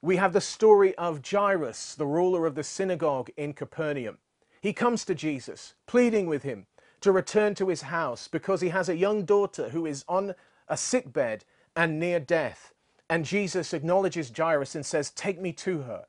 we 0.02 0.18
have 0.18 0.34
the 0.34 0.42
story 0.42 0.94
of 0.96 1.22
Jairus, 1.26 1.96
the 1.96 2.06
ruler 2.06 2.46
of 2.46 2.56
the 2.56 2.64
synagogue 2.64 3.32
in 3.38 3.54
Capernaum. 3.54 4.20
He 4.62 4.74
comes 4.74 5.06
to 5.06 5.16
Jesus, 5.16 5.74
pleading 5.88 6.28
with 6.28 6.44
him 6.44 6.68
to 7.02 7.12
return 7.12 7.56
to 7.56 7.70
his 7.70 7.84
house 7.84 8.28
because 8.28 8.62
he 8.62 8.70
has 8.70 8.90
a 8.90 8.98
young 8.98 9.24
daughter 9.24 9.70
who 9.70 9.86
is 9.86 10.04
on 10.08 10.36
a 10.68 10.76
sick 10.76 11.12
bed 11.12 11.46
and 11.76 12.00
near 12.00 12.20
death. 12.20 12.74
And 13.10 13.26
Jesus 13.26 13.74
acknowledges 13.74 14.32
Jairus 14.36 14.76
and 14.76 14.86
says, 14.86 15.12
Take 15.12 15.40
me 15.40 15.52
to 15.54 15.84
her. 15.84 16.06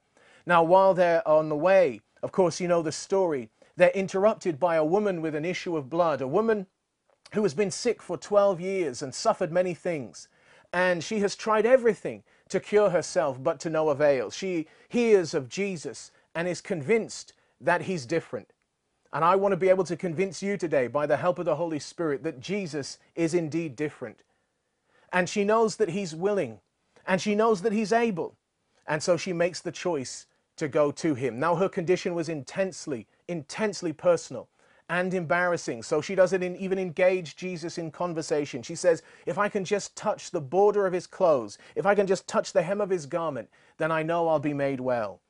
Now, 0.47 0.63
while 0.63 0.95
they're 0.95 1.27
on 1.27 1.49
the 1.49 1.57
way, 1.57 2.01
Of 2.23 2.33
course, 2.33 2.61
you 2.61 2.69
know 2.69 2.83
the 2.83 2.93
story. 2.93 3.51
They're 3.77 3.91
interrupted 3.91 4.59
by 4.59 4.77
a 4.77 4.85
woman 4.85 5.21
with 5.21 5.35
an 5.35 5.45
issue 5.45 5.77
of 5.77 5.91
blood, 5.91 6.21
a 6.21 6.27
woman 6.27 6.67
who 7.33 7.43
has 7.43 7.55
been 7.55 7.71
sick 7.71 8.03
for 8.03 8.17
12 8.17 8.61
years 8.61 9.03
and 9.03 9.15
suffered 9.15 9.53
many 9.53 9.75
things. 9.75 10.29
And 10.73 11.05
she 11.05 11.21
has 11.21 11.37
tried 11.37 11.67
everything 11.67 12.23
to 12.49 12.61
cure 12.61 12.91
herself, 12.91 13.43
but 13.43 13.61
to 13.61 13.71
no 13.71 13.91
avail. 13.91 14.31
She 14.31 14.67
hears 14.89 15.35
of 15.35 15.49
Jesus 15.49 16.11
and 16.35 16.49
is 16.49 16.61
convinced 16.61 17.33
that 17.61 17.83
he's 17.83 18.07
different. 18.07 18.53
And 19.13 19.25
I 19.25 19.37
want 19.37 19.53
to 19.53 19.57
be 19.57 19.69
able 19.69 19.85
to 19.85 19.97
convince 19.97 20.43
you 20.43 20.57
today, 20.57 20.89
by 20.89 21.07
the 21.07 21.17
help 21.17 21.39
of 21.39 21.45
the 21.45 21.57
Holy 21.57 21.79
Spirit, 21.79 22.23
that 22.25 22.41
Jesus 22.41 22.99
is 23.15 23.35
indeed 23.35 23.77
different. 23.77 24.23
And 25.13 25.29
she 25.29 25.45
knows 25.45 25.77
that 25.77 25.91
he's 25.91 26.15
willing, 26.15 26.61
and 27.07 27.21
she 27.21 27.35
knows 27.35 27.63
that 27.63 27.73
he's 27.73 27.93
able. 27.93 28.37
And 28.87 29.03
so 29.03 29.17
she 29.17 29.33
makes 29.33 29.61
the 29.61 29.73
choice 29.73 30.27
to 30.57 30.69
go 30.69 30.91
to 30.93 31.15
him. 31.15 31.39
Now, 31.39 31.57
her 31.57 31.69
condition 31.69 32.15
was 32.15 32.29
intensely, 32.29 33.07
intensely 33.29 33.93
personal 33.93 34.49
and 34.89 35.13
embarrassing. 35.13 35.83
So 35.83 36.01
she 36.01 36.15
doesn't 36.15 36.43
even 36.43 36.79
engage 36.79 37.37
Jesus 37.37 37.79
in 37.79 37.91
conversation. 37.91 38.63
She 38.63 38.75
says, 38.75 39.03
If 39.27 39.39
I 39.39 39.49
can 39.49 39.65
just 39.65 39.97
touch 39.97 40.31
the 40.31 40.41
border 40.41 40.87
of 40.87 40.93
his 40.93 41.07
clothes, 41.07 41.59
if 41.75 41.87
I 41.87 41.95
can 41.95 42.07
just 42.07 42.27
touch 42.27 42.53
the 42.53 42.63
hem 42.63 42.81
of 42.81 42.91
his 42.91 43.07
garment, 43.07 43.49
then 43.79 43.91
I 43.91 44.03
know 44.03 44.29
I'll 44.29 44.39
be 44.39 44.55
made 44.55 44.81
well. 44.81 45.21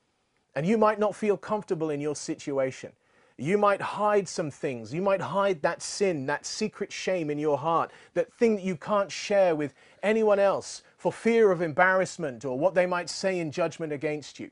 And 0.54 0.66
you 0.66 0.78
might 0.78 0.99
not 0.99 1.16
feel 1.16 1.37
comfortable 1.37 1.90
in 1.90 2.00
your 2.00 2.16
situation. 2.16 2.92
You 3.38 3.59
might 3.59 3.83
hide 3.83 4.28
some 4.28 4.50
things. 4.50 4.95
You 4.95 5.02
might 5.02 5.21
hide 5.21 5.61
that 5.62 5.83
sin, 5.83 6.26
that 6.26 6.47
secret 6.47 6.90
shame 6.90 7.31
in 7.31 7.38
your 7.38 7.59
heart, 7.59 7.90
that 8.14 8.33
thing 8.33 8.57
that 8.57 8.64
you 8.64 8.76
can't 8.76 9.12
share 9.12 9.55
with 9.55 9.75
anyone 10.02 10.38
else 10.38 10.83
for 10.97 11.12
fear 11.12 11.52
of 11.52 11.61
embarrassment 11.61 12.45
or 12.45 12.59
what 12.59 12.75
they 12.75 12.87
might 12.87 13.11
say 13.11 13.38
in 13.38 13.52
judgment 13.52 13.93
against 13.93 14.40
you. 14.40 14.50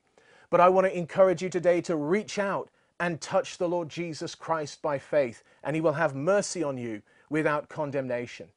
But 0.51 0.61
I 0.61 0.69
want 0.69 0.87
to 0.87 0.97
encourage 0.97 1.43
you 1.43 1.49
today 1.49 1.81
to 1.83 1.97
reach 1.97 2.39
out 2.39 2.69
and 3.01 3.21
touch 3.21 3.57
the 3.57 3.69
Lord 3.69 3.89
Jesus 3.89 4.35
Christ 4.35 4.83
by 4.83 4.99
faith, 4.99 5.43
and 5.63 5.75
He 5.75 5.81
will 5.81 5.95
have 5.95 6.15
mercy 6.15 6.63
on 6.63 6.77
you 6.77 7.03
without 7.31 7.69
condemnation. 7.69 8.49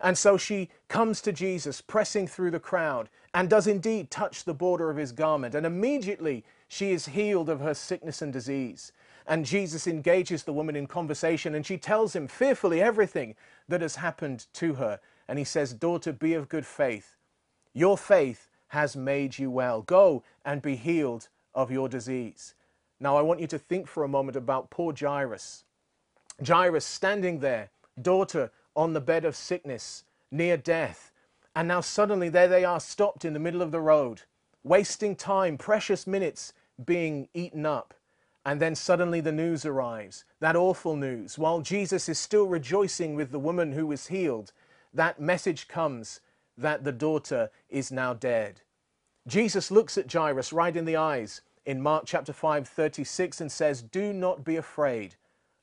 And 0.00 0.16
so 0.16 0.36
she 0.36 0.68
comes 0.88 1.20
to 1.22 1.32
Jesus, 1.32 1.80
pressing 1.80 2.26
through 2.26 2.50
the 2.50 2.60
crowd, 2.60 3.08
and 3.34 3.48
does 3.48 3.66
indeed 3.66 4.10
touch 4.10 4.44
the 4.44 4.54
border 4.54 4.90
of 4.90 4.96
his 4.96 5.12
garment. 5.12 5.54
And 5.54 5.64
immediately 5.64 6.44
she 6.68 6.92
is 6.92 7.06
healed 7.06 7.48
of 7.48 7.60
her 7.60 7.74
sickness 7.74 8.20
and 8.22 8.32
disease. 8.32 8.92
And 9.26 9.44
Jesus 9.44 9.86
engages 9.86 10.42
the 10.42 10.52
woman 10.52 10.76
in 10.76 10.86
conversation, 10.86 11.54
and 11.54 11.64
she 11.64 11.78
tells 11.78 12.14
him 12.14 12.26
fearfully 12.26 12.82
everything 12.82 13.34
that 13.68 13.80
has 13.80 13.96
happened 13.96 14.46
to 14.54 14.74
her. 14.74 15.00
And 15.28 15.38
he 15.38 15.44
says, 15.44 15.72
Daughter, 15.72 16.12
be 16.12 16.34
of 16.34 16.48
good 16.48 16.66
faith. 16.66 17.16
Your 17.72 17.96
faith 17.96 18.48
has 18.68 18.96
made 18.96 19.38
you 19.38 19.50
well. 19.50 19.82
Go 19.82 20.22
and 20.44 20.60
be 20.60 20.76
healed 20.76 21.28
of 21.54 21.70
your 21.70 21.88
disease. 21.88 22.54
Now, 22.98 23.16
I 23.16 23.22
want 23.22 23.40
you 23.40 23.46
to 23.48 23.58
think 23.58 23.86
for 23.86 24.04
a 24.04 24.08
moment 24.08 24.36
about 24.36 24.70
poor 24.70 24.94
Jairus. 24.98 25.64
Jairus 26.46 26.84
standing 26.84 27.40
there, 27.40 27.70
daughter 28.00 28.50
on 28.74 28.92
the 28.92 29.00
bed 29.00 29.24
of 29.24 29.36
sickness, 29.36 30.04
near 30.30 30.56
death. 30.56 31.12
And 31.54 31.68
now 31.68 31.80
suddenly 31.80 32.28
there 32.28 32.48
they 32.48 32.64
are, 32.64 32.80
stopped 32.80 33.24
in 33.24 33.34
the 33.34 33.38
middle 33.38 33.62
of 33.62 33.70
the 33.70 33.80
road, 33.80 34.22
wasting 34.64 35.14
time, 35.14 35.58
precious 35.58 36.06
minutes 36.06 36.52
being 36.84 37.28
eaten 37.34 37.66
up. 37.66 37.94
And 38.44 38.60
then 38.60 38.74
suddenly 38.74 39.20
the 39.20 39.32
news 39.32 39.64
arrives, 39.64 40.24
that 40.40 40.56
awful 40.56 40.96
news. 40.96 41.38
While 41.38 41.60
Jesus 41.60 42.08
is 42.08 42.18
still 42.18 42.46
rejoicing 42.46 43.14
with 43.14 43.30
the 43.30 43.38
woman 43.38 43.72
who 43.72 43.86
was 43.86 44.08
healed, 44.08 44.52
that 44.92 45.20
message 45.20 45.68
comes 45.68 46.20
that 46.58 46.84
the 46.84 46.92
daughter 46.92 47.50
is 47.70 47.92
now 47.92 48.14
dead. 48.14 48.60
Jesus 49.26 49.70
looks 49.70 49.96
at 49.96 50.12
Jairus 50.12 50.52
right 50.52 50.76
in 50.76 50.84
the 50.84 50.96
eyes 50.96 51.42
in 51.64 51.80
Mark 51.80 52.04
chapter 52.06 52.32
5, 52.32 52.66
36, 52.66 53.40
and 53.40 53.52
says, 53.52 53.82
Do 53.82 54.12
not 54.12 54.44
be 54.44 54.56
afraid, 54.56 55.14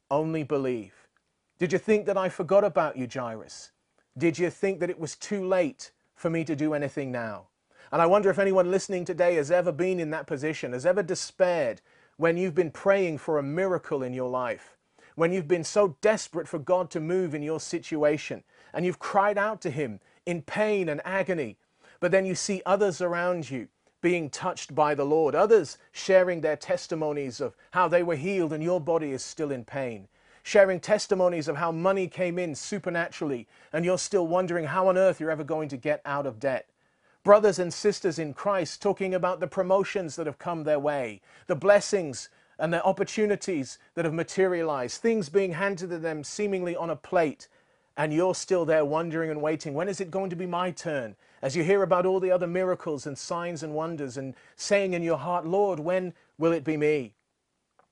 only 0.10 0.44
believe. 0.44 0.94
Did 1.58 1.74
you 1.74 1.80
think 1.80 2.06
that 2.06 2.18
I 2.18 2.30
forgot 2.30 2.64
about 2.64 2.96
you, 2.96 3.08
Jairus? 3.12 3.72
Did 4.18 4.40
you 4.40 4.50
think 4.50 4.80
that 4.80 4.90
it 4.90 5.00
was 5.00 5.18
too 5.18 5.46
late 5.46 5.92
for 6.16 6.30
me 6.30 6.46
to 6.46 6.56
do 6.56 6.74
anything 6.74 7.12
now? 7.12 7.48
And 7.92 8.02
I 8.02 8.06
wonder 8.06 8.30
if 8.30 8.40
anyone 8.40 8.72
listening 8.72 9.04
today 9.04 9.36
has 9.36 9.52
ever 9.52 9.72
been 9.72 10.00
in 10.00 10.12
that 10.12 10.28
position, 10.28 10.72
has 10.74 10.86
ever 10.86 11.04
despaired 11.04 11.82
when 12.20 12.36
you've 12.36 12.54
been 12.54 12.70
praying 12.70 13.18
for 13.18 13.38
a 13.38 13.44
miracle 13.44 14.04
in 14.04 14.14
your 14.14 14.30
life, 14.30 14.76
when 15.16 15.32
you've 15.32 15.48
been 15.48 15.64
so 15.64 15.96
desperate 16.02 16.50
for 16.50 16.60
God 16.60 16.92
to 16.92 17.00
move 17.00 17.34
in 17.34 17.42
your 17.42 17.62
situation, 17.62 18.44
and 18.74 18.86
you've 18.86 19.00
cried 19.00 19.38
out 19.38 19.62
to 19.62 19.70
Him 19.70 20.02
in 20.26 20.42
pain 20.42 20.90
and 20.90 21.00
agony, 21.06 21.56
but 22.02 22.12
then 22.12 22.26
you 22.26 22.36
see 22.36 22.62
others 22.66 23.00
around 23.00 23.50
you 23.50 23.70
being 24.02 24.30
touched 24.30 24.76
by 24.76 24.94
the 24.94 25.06
Lord, 25.06 25.34
others 25.34 25.78
sharing 25.94 26.42
their 26.42 26.58
testimonies 26.58 27.40
of 27.40 27.56
how 27.72 27.88
they 27.88 28.04
were 28.04 28.18
healed 28.18 28.52
and 28.52 28.62
your 28.62 28.82
body 28.82 29.12
is 29.12 29.24
still 29.24 29.50
in 29.50 29.64
pain 29.64 30.10
sharing 30.42 30.80
testimonies 30.80 31.48
of 31.48 31.58
how 31.58 31.72
money 31.72 32.08
came 32.08 32.40
in 32.40 32.56
supernaturally, 32.56 33.48
and 33.72 33.86
you're 33.86 34.00
still 34.00 34.26
wondering 34.26 34.66
how 34.66 34.88
on 34.88 34.98
earth 34.98 35.20
you're 35.20 35.30
ever 35.30 35.44
going 35.44 35.70
to 35.70 35.78
get 35.78 36.02
out 36.06 36.26
of 36.26 36.40
debt. 36.40 36.68
Brothers 37.24 37.60
and 37.60 37.74
sisters 37.74 38.18
in 38.18 38.34
Christ 38.34 38.82
talking 38.82 39.14
about 39.14 39.40
the 39.40 39.48
promotions 39.48 40.16
that 40.16 40.26
have 40.26 40.40
come 40.40 40.64
their 40.64 40.80
way, 40.80 41.22
the 41.48 41.56
blessings 41.56 42.30
and 42.58 42.74
the 42.74 42.84
opportunities 42.84 43.78
that 43.96 44.06
have 44.06 44.14
materialized, 44.14 45.02
things 45.02 45.30
being 45.30 45.54
handed 45.54 45.90
to 45.90 45.98
them 45.98 46.24
seemingly 46.24 46.76
on 46.76 46.90
a 46.90 46.96
plate, 46.96 47.48
and 47.98 48.14
you're 48.14 48.36
still 48.36 48.64
there 48.64 48.86
wondering 48.86 49.30
and 49.30 49.42
waiting. 49.42 49.74
When 49.74 49.90
is 49.90 50.00
it 50.00 50.12
going 50.12 50.30
to 50.30 50.36
be 50.36 50.46
my 50.46 50.72
turn? 50.72 51.16
As 51.42 51.56
you 51.56 51.64
hear 51.64 51.84
about 51.84 52.06
all 52.06 52.22
the 52.22 52.32
other 52.32 52.48
miracles 52.48 53.06
and 53.06 53.18
signs 53.18 53.64
and 53.64 53.74
wonders, 53.74 54.18
and 54.18 54.34
saying 54.56 54.94
in 54.94 55.04
your 55.04 55.18
heart, 55.18 55.46
Lord, 55.46 55.80
when 55.80 56.14
will 56.38 56.54
it 56.54 56.64
be 56.64 56.78
me? 56.78 57.14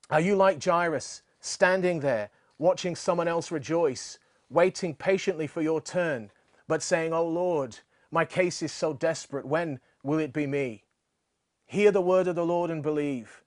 Are 0.09 0.21
you 0.21 0.37
like 0.37 0.63
Jairus, 0.63 1.21
standing 1.41 1.99
there, 1.99 2.29
watching 2.57 2.95
someone 2.95 3.27
else 3.27 3.51
rejoice, 3.51 4.19
waiting 4.49 4.95
patiently 4.95 5.47
for 5.47 5.61
your 5.61 5.81
turn, 5.81 6.31
but 6.67 6.81
saying, 6.81 7.11
Oh 7.13 7.27
Lord, 7.27 7.79
my 8.11 8.25
case 8.25 8.61
is 8.61 8.71
so 8.71 8.93
desperate. 8.93 9.45
When 9.45 9.79
will 10.03 10.19
it 10.19 10.33
be 10.33 10.47
me? 10.47 10.83
Hear 11.65 11.91
the 11.91 12.01
word 12.01 12.27
of 12.27 12.35
the 12.35 12.45
Lord 12.45 12.71
and 12.71 12.81
believe. 12.81 13.43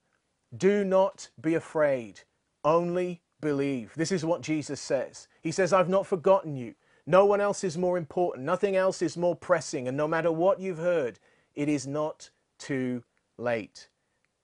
Do 0.56 0.84
not 0.84 1.30
be 1.40 1.54
afraid, 1.54 2.20
only 2.64 3.22
believe. 3.40 3.92
This 3.96 4.12
is 4.12 4.24
what 4.24 4.42
Jesus 4.42 4.80
says. 4.80 5.28
He 5.42 5.52
says, 5.52 5.72
I've 5.72 5.88
not 5.88 6.06
forgotten 6.06 6.56
you. 6.56 6.74
No 7.06 7.24
one 7.24 7.40
else 7.40 7.64
is 7.64 7.78
more 7.78 7.96
important. 7.96 8.44
Nothing 8.44 8.76
else 8.76 9.00
is 9.02 9.16
more 9.16 9.34
pressing. 9.34 9.88
And 9.88 9.96
no 9.96 10.06
matter 10.06 10.30
what 10.30 10.60
you've 10.60 10.78
heard, 10.78 11.18
it 11.54 11.68
is 11.68 11.86
not 11.86 12.30
too 12.58 13.02
late. 13.38 13.88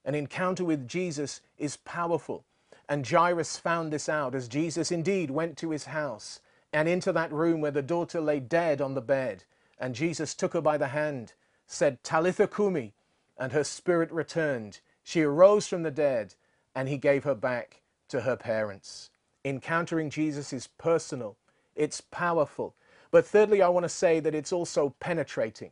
An 0.03 0.15
encounter 0.15 0.65
with 0.65 0.87
Jesus 0.87 1.41
is 1.57 1.77
powerful. 1.77 2.45
And 2.89 3.07
Jairus 3.07 3.57
found 3.57 3.91
this 3.91 4.09
out 4.09 4.33
as 4.33 4.47
Jesus 4.47 4.91
indeed 4.91 5.29
went 5.29 5.57
to 5.57 5.71
his 5.71 5.85
house 5.85 6.39
and 6.73 6.87
into 6.87 7.11
that 7.11 7.31
room 7.31 7.61
where 7.61 7.71
the 7.71 7.81
daughter 7.81 8.21
lay 8.21 8.39
dead 8.39 8.81
on 8.81 8.93
the 8.93 9.01
bed. 9.01 9.43
And 9.79 9.95
Jesus 9.95 10.33
took 10.33 10.53
her 10.53 10.61
by 10.61 10.77
the 10.77 10.87
hand, 10.87 11.33
said, 11.65 12.03
Talitha 12.03 12.47
cumi, 12.47 12.93
and 13.37 13.51
her 13.51 13.63
spirit 13.63 14.11
returned. 14.11 14.79
She 15.03 15.21
arose 15.21 15.67
from 15.67 15.83
the 15.83 15.91
dead, 15.91 16.35
and 16.75 16.89
he 16.89 16.97
gave 16.97 17.23
her 17.23 17.35
back 17.35 17.81
to 18.09 18.21
her 18.21 18.35
parents. 18.35 19.09
Encountering 19.45 20.09
Jesus 20.09 20.51
is 20.51 20.67
personal, 20.67 21.37
it's 21.75 22.01
powerful. 22.01 22.75
But 23.11 23.25
thirdly, 23.25 23.61
I 23.61 23.69
want 23.69 23.83
to 23.83 23.89
say 23.89 24.19
that 24.19 24.35
it's 24.35 24.51
also 24.51 24.93
penetrating. 24.99 25.71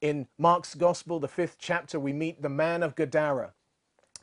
In 0.00 0.28
Mark's 0.38 0.74
Gospel, 0.74 1.18
the 1.18 1.28
fifth 1.28 1.56
chapter, 1.58 1.98
we 1.98 2.12
meet 2.12 2.42
the 2.42 2.48
man 2.48 2.82
of 2.82 2.94
Gadara 2.94 3.52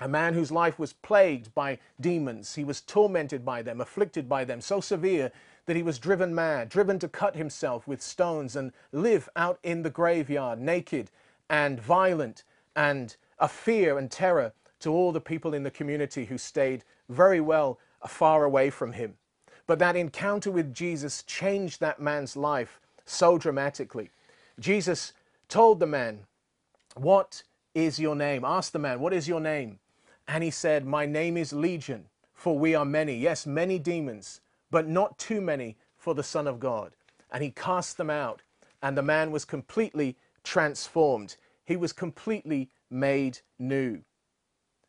a 0.01 0.07
man 0.07 0.33
whose 0.33 0.51
life 0.51 0.79
was 0.79 0.93
plagued 0.93 1.53
by 1.53 1.77
demons. 1.99 2.55
He 2.55 2.63
was 2.63 2.81
tormented 2.81 3.45
by 3.45 3.61
them, 3.61 3.79
afflicted 3.79 4.27
by 4.27 4.43
them, 4.43 4.59
so 4.59 4.81
severe 4.81 5.31
that 5.71 5.77
he 5.77 5.83
was 5.83 5.99
driven 5.99 6.35
mad, 6.35 6.67
driven 6.67 6.99
to 6.99 7.07
cut 7.07 7.33
himself 7.33 7.87
with 7.87 8.01
stones 8.01 8.57
and 8.57 8.73
live 8.91 9.29
out 9.37 9.57
in 9.63 9.83
the 9.83 9.89
graveyard, 9.89 10.59
naked 10.59 11.09
and 11.49 11.79
violent, 11.79 12.43
and 12.75 13.15
a 13.39 13.47
fear 13.47 13.97
and 13.97 14.11
terror 14.11 14.51
to 14.81 14.91
all 14.91 15.13
the 15.13 15.21
people 15.21 15.53
in 15.53 15.63
the 15.63 15.71
community 15.71 16.25
who 16.25 16.37
stayed 16.37 16.83
very 17.07 17.39
well 17.39 17.79
far 18.05 18.43
away 18.43 18.69
from 18.69 18.91
him. 18.91 19.13
But 19.65 19.79
that 19.79 19.95
encounter 19.95 20.51
with 20.51 20.73
Jesus 20.73 21.23
changed 21.23 21.79
that 21.79 22.01
man's 22.01 22.35
life 22.35 22.81
so 23.05 23.37
dramatically. 23.37 24.09
Jesus 24.59 25.13
told 25.47 25.79
the 25.79 25.87
man, 25.87 26.25
What 26.97 27.43
is 27.73 27.97
your 27.97 28.17
name? 28.17 28.43
Asked 28.43 28.73
the 28.73 28.79
man, 28.79 28.99
What 28.99 29.13
is 29.13 29.25
your 29.25 29.39
name? 29.39 29.79
And 30.27 30.43
he 30.43 30.51
said, 30.51 30.85
My 30.85 31.05
name 31.05 31.37
is 31.37 31.53
Legion, 31.53 32.07
for 32.33 32.59
we 32.59 32.75
are 32.75 32.83
many. 32.83 33.15
Yes, 33.15 33.47
many 33.47 33.79
demons, 33.79 34.41
but 34.71 34.87
not 34.87 35.17
too 35.19 35.41
many 35.41 35.77
for 35.97 36.15
the 36.15 36.23
Son 36.23 36.47
of 36.47 36.59
God. 36.59 36.93
And 37.31 37.43
he 37.43 37.51
cast 37.51 37.97
them 37.97 38.09
out, 38.09 38.41
and 38.81 38.97
the 38.97 39.03
man 39.03 39.31
was 39.31 39.45
completely 39.45 40.17
transformed. 40.43 41.35
He 41.65 41.75
was 41.75 41.93
completely 41.93 42.69
made 42.89 43.39
new. 43.59 44.01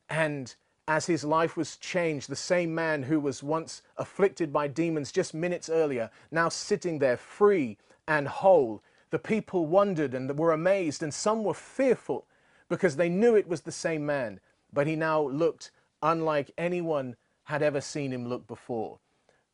And 0.08 0.54
as 0.88 1.06
his 1.06 1.24
life 1.24 1.56
was 1.56 1.76
changed, 1.76 2.28
the 2.28 2.36
same 2.36 2.74
man 2.74 3.02
who 3.02 3.20
was 3.20 3.42
once 3.42 3.82
afflicted 3.96 4.52
by 4.52 4.68
demons 4.68 5.12
just 5.12 5.34
minutes 5.34 5.68
earlier, 5.68 6.10
now 6.30 6.48
sitting 6.48 6.98
there 6.98 7.16
free 7.16 7.76
and 8.08 8.26
whole, 8.26 8.82
the 9.10 9.18
people 9.18 9.66
wondered 9.66 10.14
and 10.14 10.38
were 10.38 10.52
amazed, 10.52 11.02
and 11.02 11.12
some 11.12 11.44
were 11.44 11.54
fearful 11.54 12.26
because 12.68 12.96
they 12.96 13.10
knew 13.10 13.36
it 13.36 13.46
was 13.46 13.60
the 13.60 13.72
same 13.72 14.06
man 14.06 14.40
but 14.72 14.86
he 14.86 14.96
now 14.96 15.22
looked 15.22 15.70
unlike 16.02 16.50
anyone 16.56 17.16
had 17.44 17.62
ever 17.62 17.80
seen 17.80 18.12
him 18.12 18.26
look 18.26 18.46
before 18.46 18.98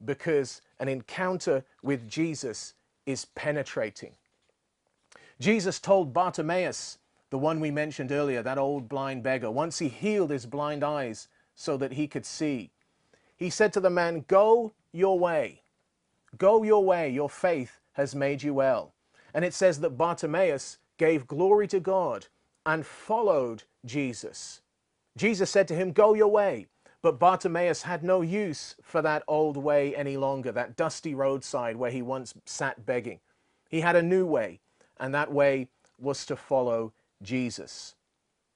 because 0.04 0.62
an 0.80 0.88
encounter 0.88 1.64
with 1.82 2.08
Jesus 2.08 2.74
is 3.06 3.24
penetrating. 3.24 4.12
Jesus 5.40 5.78
told 5.78 6.12
Bartimaeus, 6.12 6.98
the 7.30 7.38
one 7.38 7.60
we 7.60 7.70
mentioned 7.70 8.10
earlier, 8.10 8.42
that 8.42 8.58
old 8.58 8.88
blind 8.88 9.22
beggar, 9.22 9.50
once 9.50 9.78
he 9.78 9.88
healed 9.88 10.30
his 10.30 10.46
blind 10.46 10.82
eyes 10.82 11.28
so 11.54 11.76
that 11.76 11.92
he 11.92 12.06
could 12.06 12.26
see, 12.26 12.70
he 13.36 13.50
said 13.50 13.72
to 13.72 13.80
the 13.80 13.90
man, 13.90 14.24
Go 14.26 14.72
your 14.92 15.18
way. 15.18 15.62
Go 16.36 16.62
your 16.62 16.84
way. 16.84 17.08
Your 17.08 17.30
faith 17.30 17.80
has 17.92 18.14
made 18.14 18.42
you 18.42 18.54
well. 18.54 18.92
And 19.32 19.44
it 19.44 19.54
says 19.54 19.80
that 19.80 19.96
Bartimaeus 19.96 20.78
gave 20.98 21.26
glory 21.26 21.68
to 21.68 21.80
God 21.80 22.26
and 22.66 22.84
followed 22.84 23.62
Jesus. 23.84 24.60
Jesus 25.16 25.50
said 25.50 25.68
to 25.68 25.74
him, 25.74 25.92
Go 25.92 26.14
your 26.14 26.28
way. 26.28 26.66
But 27.00 27.18
Bartimaeus 27.18 27.82
had 27.82 28.02
no 28.02 28.22
use 28.22 28.74
for 28.82 29.02
that 29.02 29.22
old 29.28 29.56
way 29.56 29.94
any 29.94 30.16
longer, 30.16 30.50
that 30.52 30.76
dusty 30.76 31.14
roadside 31.14 31.76
where 31.76 31.90
he 31.90 32.02
once 32.02 32.34
sat 32.44 32.84
begging. 32.84 33.20
He 33.68 33.80
had 33.80 33.94
a 33.94 34.02
new 34.02 34.26
way, 34.26 34.60
and 34.98 35.14
that 35.14 35.32
way 35.32 35.68
was 35.98 36.26
to 36.26 36.36
follow 36.36 36.92
Jesus. 37.22 37.94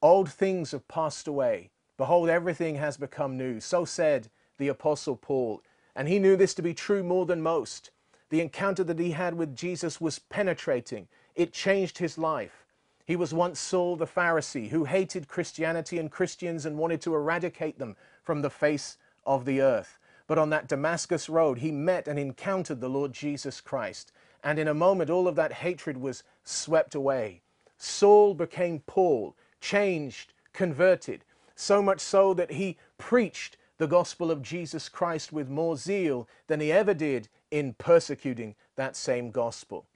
Old 0.00 0.30
things 0.30 0.72
have 0.72 0.88
passed 0.88 1.28
away. 1.28 1.70
Behold, 1.96 2.28
everything 2.28 2.76
has 2.76 2.96
become 2.96 3.36
new. 3.36 3.60
So 3.60 3.84
said 3.84 4.28
the 4.58 4.68
Apostle 4.68 5.16
Paul. 5.16 5.62
And 5.94 6.08
he 6.08 6.18
knew 6.18 6.36
this 6.36 6.54
to 6.54 6.62
be 6.62 6.74
true 6.74 7.04
more 7.04 7.26
than 7.26 7.42
most. 7.42 7.90
The 8.30 8.40
encounter 8.40 8.82
that 8.84 8.98
he 8.98 9.10
had 9.12 9.34
with 9.34 9.54
Jesus 9.54 10.00
was 10.00 10.18
penetrating, 10.18 11.06
it 11.34 11.52
changed 11.52 11.98
his 11.98 12.18
life. 12.18 12.66
He 13.04 13.14
was 13.14 13.34
once 13.34 13.60
Saul 13.60 13.96
the 13.96 14.06
Pharisee 14.06 14.70
who 14.70 14.84
hated 14.84 15.28
Christianity 15.28 15.98
and 15.98 16.10
Christians 16.10 16.64
and 16.64 16.78
wanted 16.78 17.00
to 17.02 17.14
eradicate 17.14 17.78
them 17.78 17.96
from 18.22 18.42
the 18.42 18.50
face 18.50 18.98
of 19.24 19.44
the 19.44 19.60
earth. 19.60 19.98
But 20.26 20.38
on 20.38 20.50
that 20.50 20.68
Damascus 20.68 21.28
road, 21.28 21.58
he 21.58 21.70
met 21.70 22.08
and 22.08 22.18
encountered 22.18 22.80
the 22.80 22.88
Lord 22.88 23.12
Jesus 23.12 23.60
Christ. 23.60 24.12
And 24.44 24.58
in 24.58 24.68
a 24.68 24.74
moment, 24.74 25.10
all 25.10 25.28
of 25.28 25.36
that 25.36 25.52
hatred 25.52 25.96
was 25.96 26.22
swept 26.44 26.94
away. 26.94 27.42
Saul 27.76 28.34
became 28.34 28.80
Paul, 28.86 29.36
changed, 29.60 30.32
converted, 30.52 31.24
so 31.54 31.82
much 31.82 32.00
so 32.00 32.34
that 32.34 32.52
he 32.52 32.78
preached 32.98 33.56
the 33.78 33.86
gospel 33.86 34.30
of 34.30 34.42
Jesus 34.42 34.88
Christ 34.88 35.32
with 35.32 35.48
more 35.48 35.76
zeal 35.76 36.28
than 36.46 36.60
he 36.60 36.70
ever 36.70 36.94
did 36.94 37.28
in 37.50 37.74
persecuting 37.74 38.54
that 38.76 38.96
same 38.96 39.30
gospel. 39.30 39.86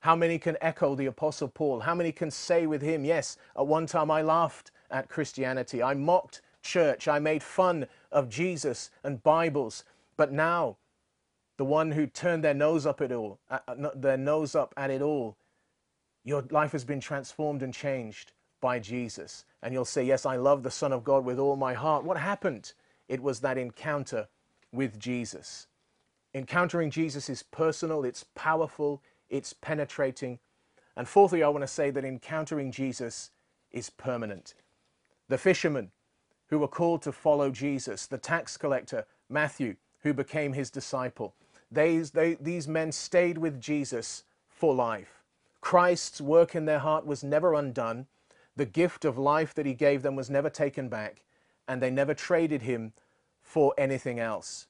How 0.00 0.16
many 0.16 0.38
can 0.38 0.56
echo 0.60 0.94
the 0.94 1.06
Apostle 1.06 1.48
Paul? 1.48 1.80
How 1.80 1.94
many 1.94 2.12
can 2.12 2.30
say 2.30 2.66
with 2.66 2.82
him, 2.82 3.04
Yes, 3.04 3.36
at 3.56 3.66
one 3.66 3.86
time 3.86 4.10
I 4.10 4.22
laughed 4.22 4.70
at 4.90 5.08
Christianity, 5.08 5.82
I 5.82 5.94
mocked 5.94 6.42
church, 6.62 7.08
I 7.08 7.18
made 7.18 7.42
fun 7.42 7.86
of 8.12 8.28
Jesus 8.28 8.90
and 9.02 9.22
Bibles, 9.22 9.84
but 10.16 10.32
now 10.32 10.76
the 11.56 11.64
one 11.64 11.92
who 11.92 12.06
turned 12.06 12.42
their 12.42 12.54
nose 12.54 12.86
up 12.86 13.00
at 13.00 13.12
all, 13.12 13.38
uh, 13.50 13.58
uh, 13.68 13.90
their 13.94 14.16
nose 14.16 14.54
up 14.54 14.72
at 14.76 14.90
it 14.90 15.02
all, 15.02 15.36
your 16.24 16.42
life 16.50 16.72
has 16.72 16.84
been 16.84 17.00
transformed 17.00 17.62
and 17.62 17.74
changed 17.74 18.32
by 18.60 18.78
Jesus. 18.78 19.44
And 19.62 19.72
you'll 19.74 19.84
say, 19.84 20.04
Yes, 20.04 20.24
I 20.26 20.36
love 20.36 20.62
the 20.62 20.70
Son 20.70 20.92
of 20.92 21.04
God 21.04 21.24
with 21.24 21.38
all 21.38 21.56
my 21.56 21.74
heart. 21.74 22.04
What 22.04 22.16
happened? 22.16 22.72
It 23.08 23.22
was 23.22 23.40
that 23.40 23.58
encounter 23.58 24.28
with 24.72 24.98
Jesus. 24.98 25.66
Encountering 26.32 26.90
Jesus 26.90 27.28
is 27.28 27.42
personal, 27.42 28.04
it's 28.04 28.24
powerful, 28.34 29.02
it's 29.28 29.52
penetrating. 29.52 30.38
And 30.96 31.08
fourthly, 31.08 31.42
I 31.42 31.48
want 31.48 31.62
to 31.62 31.68
say 31.68 31.90
that 31.90 32.04
encountering 32.04 32.70
Jesus 32.70 33.30
is 33.72 33.90
permanent. 33.90 34.54
The 35.28 35.38
fishermen 35.38 35.90
who 36.50 36.58
were 36.58 36.68
called 36.68 37.02
to 37.02 37.12
follow 37.12 37.50
Jesus, 37.50 38.06
the 38.06 38.18
tax 38.18 38.56
collector, 38.56 39.06
Matthew, 39.28 39.76
who 40.02 40.12
became 40.12 40.52
his 40.52 40.70
disciple, 40.70 41.34
these, 41.70 42.10
they, 42.10 42.34
these 42.34 42.66
men 42.66 42.90
stayed 42.90 43.38
with 43.38 43.60
Jesus 43.60 44.24
for 44.48 44.74
life. 44.74 45.22
Christ's 45.60 46.20
work 46.20 46.54
in 46.54 46.64
their 46.64 46.80
heart 46.80 47.06
was 47.06 47.22
never 47.22 47.54
undone. 47.54 48.06
The 48.56 48.66
gift 48.66 49.04
of 49.04 49.16
life 49.16 49.54
that 49.54 49.66
he 49.66 49.74
gave 49.74 50.02
them 50.02 50.16
was 50.16 50.28
never 50.28 50.50
taken 50.50 50.88
back, 50.88 51.22
and 51.68 51.80
they 51.80 51.90
never 51.90 52.14
traded 52.14 52.62
him 52.62 52.92
for 53.40 53.72
anything 53.78 54.18
else. 54.18 54.66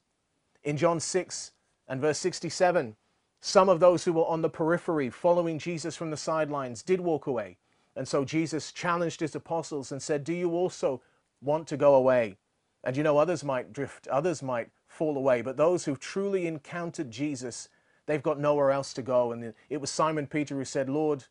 In 0.63 0.77
John 0.77 0.99
6 0.99 1.51
and 1.87 1.99
verse 1.99 2.19
67, 2.19 2.95
some 3.39 3.69
of 3.69 3.79
those 3.79 4.03
who 4.03 4.13
were 4.13 4.25
on 4.25 4.43
the 4.43 4.49
periphery 4.49 5.09
following 5.09 5.57
Jesus 5.57 5.95
from 5.95 6.11
the 6.11 6.17
sidelines 6.17 6.83
did 6.83 7.01
walk 7.01 7.25
away. 7.25 7.57
And 7.95 8.07
so 8.07 8.23
Jesus 8.23 8.71
challenged 8.71 9.19
his 9.19 9.35
apostles 9.35 9.91
and 9.91 10.01
said, 10.01 10.23
Do 10.23 10.33
you 10.33 10.51
also 10.51 11.01
want 11.41 11.67
to 11.67 11.77
go 11.77 11.95
away? 11.95 12.37
And 12.83 12.97
you 12.97 13.03
know, 13.03 13.17
others 13.17 13.43
might 13.43 13.73
drift, 13.73 14.07
others 14.07 14.41
might 14.41 14.69
fall 14.87 15.17
away, 15.17 15.41
but 15.41 15.57
those 15.57 15.85
who've 15.85 15.99
truly 15.99 16.47
encountered 16.47 17.11
Jesus, 17.11 17.69
they've 18.05 18.23
got 18.23 18.39
nowhere 18.39 18.71
else 18.71 18.93
to 18.93 19.01
go. 19.01 19.31
And 19.31 19.53
it 19.69 19.77
was 19.77 19.89
Simon 19.89 20.27
Peter 20.27 20.55
who 20.55 20.65
said, 20.65 20.89
Lord, 20.89 21.25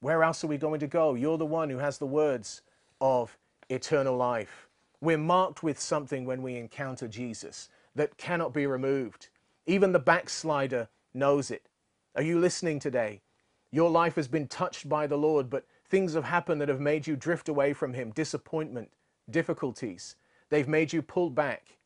where 0.00 0.22
else 0.22 0.42
are 0.42 0.48
we 0.48 0.58
going 0.58 0.80
to 0.80 0.86
go? 0.86 1.14
You're 1.14 1.38
the 1.38 1.46
one 1.46 1.70
who 1.70 1.78
has 1.78 1.98
the 1.98 2.06
words 2.06 2.62
of 3.00 3.36
eternal 3.68 4.16
life. 4.16 4.68
We're 5.00 5.18
marked 5.18 5.62
with 5.62 5.80
something 5.80 6.24
when 6.24 6.42
we 6.42 6.56
encounter 6.56 7.08
Jesus 7.08 7.68
that 7.94 8.16
cannot 8.16 8.52
be 8.54 8.66
removed. 8.66 9.28
Even 9.66 9.92
the 9.92 9.98
backslider 9.98 10.88
knows 11.14 11.50
it. 11.50 11.68
Are 12.14 12.22
you 12.22 12.38
listening 12.38 12.78
today? 12.78 13.22
Your 13.70 13.90
life 13.90 14.16
has 14.16 14.28
been 14.28 14.46
touched 14.48 14.88
by 14.88 15.06
the 15.06 15.16
Lord, 15.16 15.48
but 15.48 15.66
things 15.88 16.14
have 16.14 16.24
happened 16.24 16.60
that 16.60 16.68
have 16.68 16.80
made 16.80 17.06
you 17.06 17.16
drift 17.16 17.48
away 17.48 17.72
from 17.72 17.94
Him 17.94 18.10
disappointment, 18.10 18.90
difficulties. 19.30 20.16
They've 20.50 20.68
made 20.68 20.92
you 20.92 21.02
pull 21.02 21.30
back. 21.30 21.78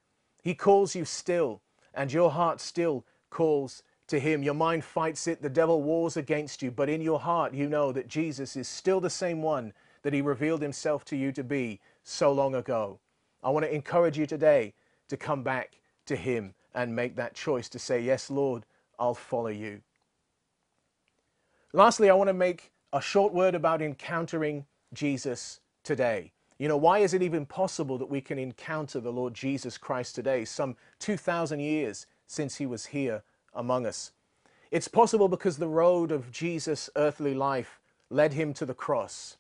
He 0.43 0.55
calls 0.55 0.95
you 0.95 1.05
still, 1.05 1.61
and 1.95 2.13
your 2.13 2.31
heart 2.31 2.61
still 2.61 3.05
calls 3.31 3.83
to 4.09 4.21
Him. 4.21 4.43
Your 4.43 4.55
mind 4.55 4.85
fights 4.85 5.27
it, 5.27 5.43
the 5.43 5.49
devil 5.49 5.83
wars 5.83 6.17
against 6.17 6.63
you, 6.63 6.71
but 6.71 6.89
in 6.89 7.01
your 7.01 7.21
heart 7.21 7.55
you 7.55 7.69
know 7.69 7.93
that 7.93 8.09
Jesus 8.09 8.57
is 8.57 8.69
still 8.69 9.01
the 9.01 9.11
same 9.11 9.43
one 9.43 9.73
that 10.03 10.13
He 10.13 10.21
revealed 10.21 10.63
Himself 10.63 11.05
to 11.07 11.17
you 11.17 11.33
to 11.33 11.45
be 11.45 11.81
so 12.05 12.33
long 12.33 12.55
ago. 12.55 12.99
I 13.43 13.51
want 13.51 13.65
to 13.65 13.75
encourage 13.75 14.19
you 14.19 14.27
today 14.27 14.75
to 15.09 15.17
come 15.17 15.43
back 15.43 15.81
to 16.07 16.17
Him 16.17 16.55
and 16.75 16.95
make 16.95 17.17
that 17.17 17.35
choice 17.35 17.69
to 17.71 17.79
say, 17.79 18.01
Yes, 18.01 18.31
Lord, 18.31 18.65
I'll 18.99 19.15
follow 19.15 19.49
you. 19.49 19.81
Lastly, 21.73 22.09
I 22.09 22.15
want 22.15 22.29
to 22.29 22.35
make 22.35 22.73
a 22.93 23.01
short 23.01 23.35
word 23.35 23.55
about 23.55 23.83
encountering 23.83 24.67
Jesus 24.93 25.61
today. 25.83 26.33
You 26.59 26.69
know, 26.69 26.77
why 26.77 27.01
is 27.01 27.13
it 27.13 27.23
even 27.23 27.45
possible 27.45 27.99
that 27.99 28.09
we 28.09 28.23
can 28.23 28.39
encounter 28.39 28.99
the 28.99 29.13
Lord 29.13 29.35
Jesus 29.35 29.77
Christ 29.77 30.15
today, 30.15 30.45
some 30.45 30.77
2,000 31.01 31.61
years 31.61 32.07
since 32.27 32.57
he 32.57 32.65
was 32.65 32.87
here 32.87 33.23
among 33.55 33.87
us? 33.87 34.13
It's 34.71 34.89
possible 34.89 35.29
because 35.29 35.59
the 35.59 35.69
road 35.69 36.11
of 36.11 36.33
Jesus' 36.33 36.89
earthly 36.97 37.35
life 37.35 37.79
led 38.09 38.33
him 38.33 38.55
to 38.55 38.65
the 38.65 38.75
cross. 38.75 39.37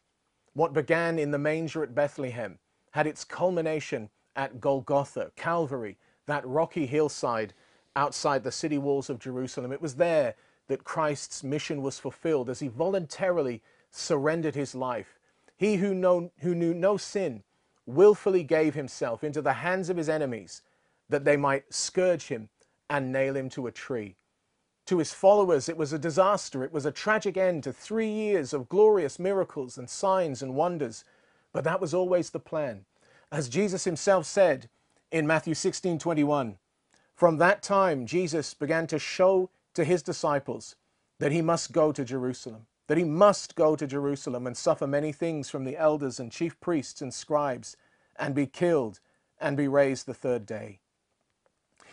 What 0.53 0.75
began 0.75 1.19
in 1.19 1.31
the 1.31 1.39
manger 1.39 1.83
at 1.83 1.95
Bethlehem 1.95 2.59
had 2.91 3.07
its 3.07 3.25
culmination 3.25 4.11
at 4.37 4.61
Golgotha, 4.61 5.33
Calvary, 5.37 5.97
that 6.27 6.47
rocky 6.47 6.87
hillside 6.87 7.55
outside 7.95 8.45
the 8.45 8.53
city 8.53 8.79
walls 8.79 9.09
of 9.09 9.19
Jerusalem. 9.19 9.73
It 9.73 9.81
was 9.81 9.95
there 9.95 10.35
that 10.69 10.85
Christ's 10.85 11.43
mission 11.43 11.81
was 11.81 11.99
fulfilled 11.99 12.51
as 12.51 12.61
he 12.61 12.69
voluntarily 12.69 13.63
surrendered 13.91 14.55
his 14.55 14.75
life. 14.75 15.16
He 15.57 15.77
who, 15.77 16.31
who 16.40 16.55
knew 16.55 16.75
no 16.75 16.97
sin 16.97 17.42
willfully 17.87 18.42
gave 18.42 18.75
himself 18.75 19.25
into 19.25 19.40
the 19.40 19.55
hands 19.55 19.88
of 19.88 19.97
his 19.97 20.09
enemies 20.09 20.62
that 21.09 21.25
they 21.25 21.37
might 21.37 21.73
scourge 21.73 22.29
him 22.29 22.49
and 22.90 23.12
nail 23.12 23.37
him 23.37 23.49
to 23.51 23.66
a 23.66 23.73
tree. 23.73 24.16
To 24.87 24.99
his 24.99 25.12
followers, 25.12 25.69
it 25.69 25.77
was 25.77 25.92
a 25.92 25.99
disaster. 25.99 26.62
It 26.62 26.73
was 26.73 26.87
a 26.87 26.92
tragic 26.92 27.37
end 27.37 27.64
to 27.64 27.73
three 27.73 28.09
years 28.09 28.53
of 28.53 28.69
glorious 28.69 29.19
miracles 29.19 29.79
and 29.79 29.90
signs 29.90 30.42
and 30.42 30.55
wonders. 30.55 31.05
But 31.53 31.64
that 31.64 31.81
was 31.81 31.92
always 31.92 32.31
the 32.31 32.38
plan. 32.38 32.85
As 33.33 33.49
Jesus 33.49 33.85
himself 33.85 34.27
said 34.27 34.69
in 35.11 35.27
Matthew 35.27 35.55
16 35.55 35.99
21, 35.99 36.59
from 37.14 37.38
that 37.38 37.62
time, 37.62 38.07
Jesus 38.07 38.55
began 38.55 38.87
to 38.88 38.99
show 38.99 39.51
to 39.75 39.85
his 39.85 40.03
disciples 40.03 40.77
that 41.19 41.33
he 41.33 41.42
must 41.42 41.73
go 41.73 41.90
to 41.90 42.05
Jerusalem, 42.05 42.66
that 42.87 42.99
he 42.99 43.05
must 43.05 43.57
go 43.57 43.77
to 43.77 43.87
Jerusalem 43.87 44.46
and 44.46 44.57
suffer 44.57 44.87
many 44.87 45.12
things 45.12 45.51
from 45.51 45.64
the 45.64 45.77
elders 45.77 46.20
and 46.20 46.31
chief 46.31 46.59
priests 46.61 47.01
and 47.03 47.12
scribes, 47.12 47.77
and 48.16 48.35
be 48.35 48.46
killed 48.46 49.01
and 49.40 49.57
be 49.57 49.68
raised 49.68 50.07
the 50.07 50.14
third 50.14 50.46
day. 50.46 50.79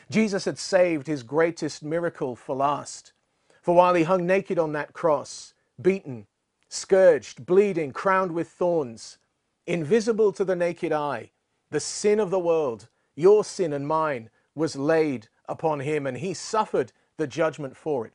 Jesus 0.09 0.45
had 0.45 0.57
saved 0.57 1.07
his 1.07 1.23
greatest 1.23 1.83
miracle 1.83 2.35
for 2.35 2.55
last. 2.55 3.13
For 3.61 3.75
while 3.75 3.93
he 3.93 4.03
hung 4.03 4.25
naked 4.27 4.59
on 4.59 4.73
that 4.73 4.93
cross, 4.93 5.53
beaten, 5.81 6.27
scourged, 6.69 7.45
bleeding, 7.45 7.91
crowned 7.91 8.31
with 8.31 8.49
thorns, 8.49 9.17
invisible 9.65 10.31
to 10.33 10.43
the 10.43 10.55
naked 10.55 10.91
eye, 10.91 11.31
the 11.69 11.79
sin 11.79 12.19
of 12.19 12.29
the 12.29 12.39
world, 12.39 12.89
your 13.15 13.43
sin 13.43 13.73
and 13.73 13.87
mine, 13.87 14.29
was 14.55 14.75
laid 14.75 15.29
upon 15.47 15.79
him 15.79 16.05
and 16.05 16.17
he 16.17 16.33
suffered 16.33 16.91
the 17.17 17.27
judgment 17.27 17.75
for 17.75 18.05
it. 18.05 18.13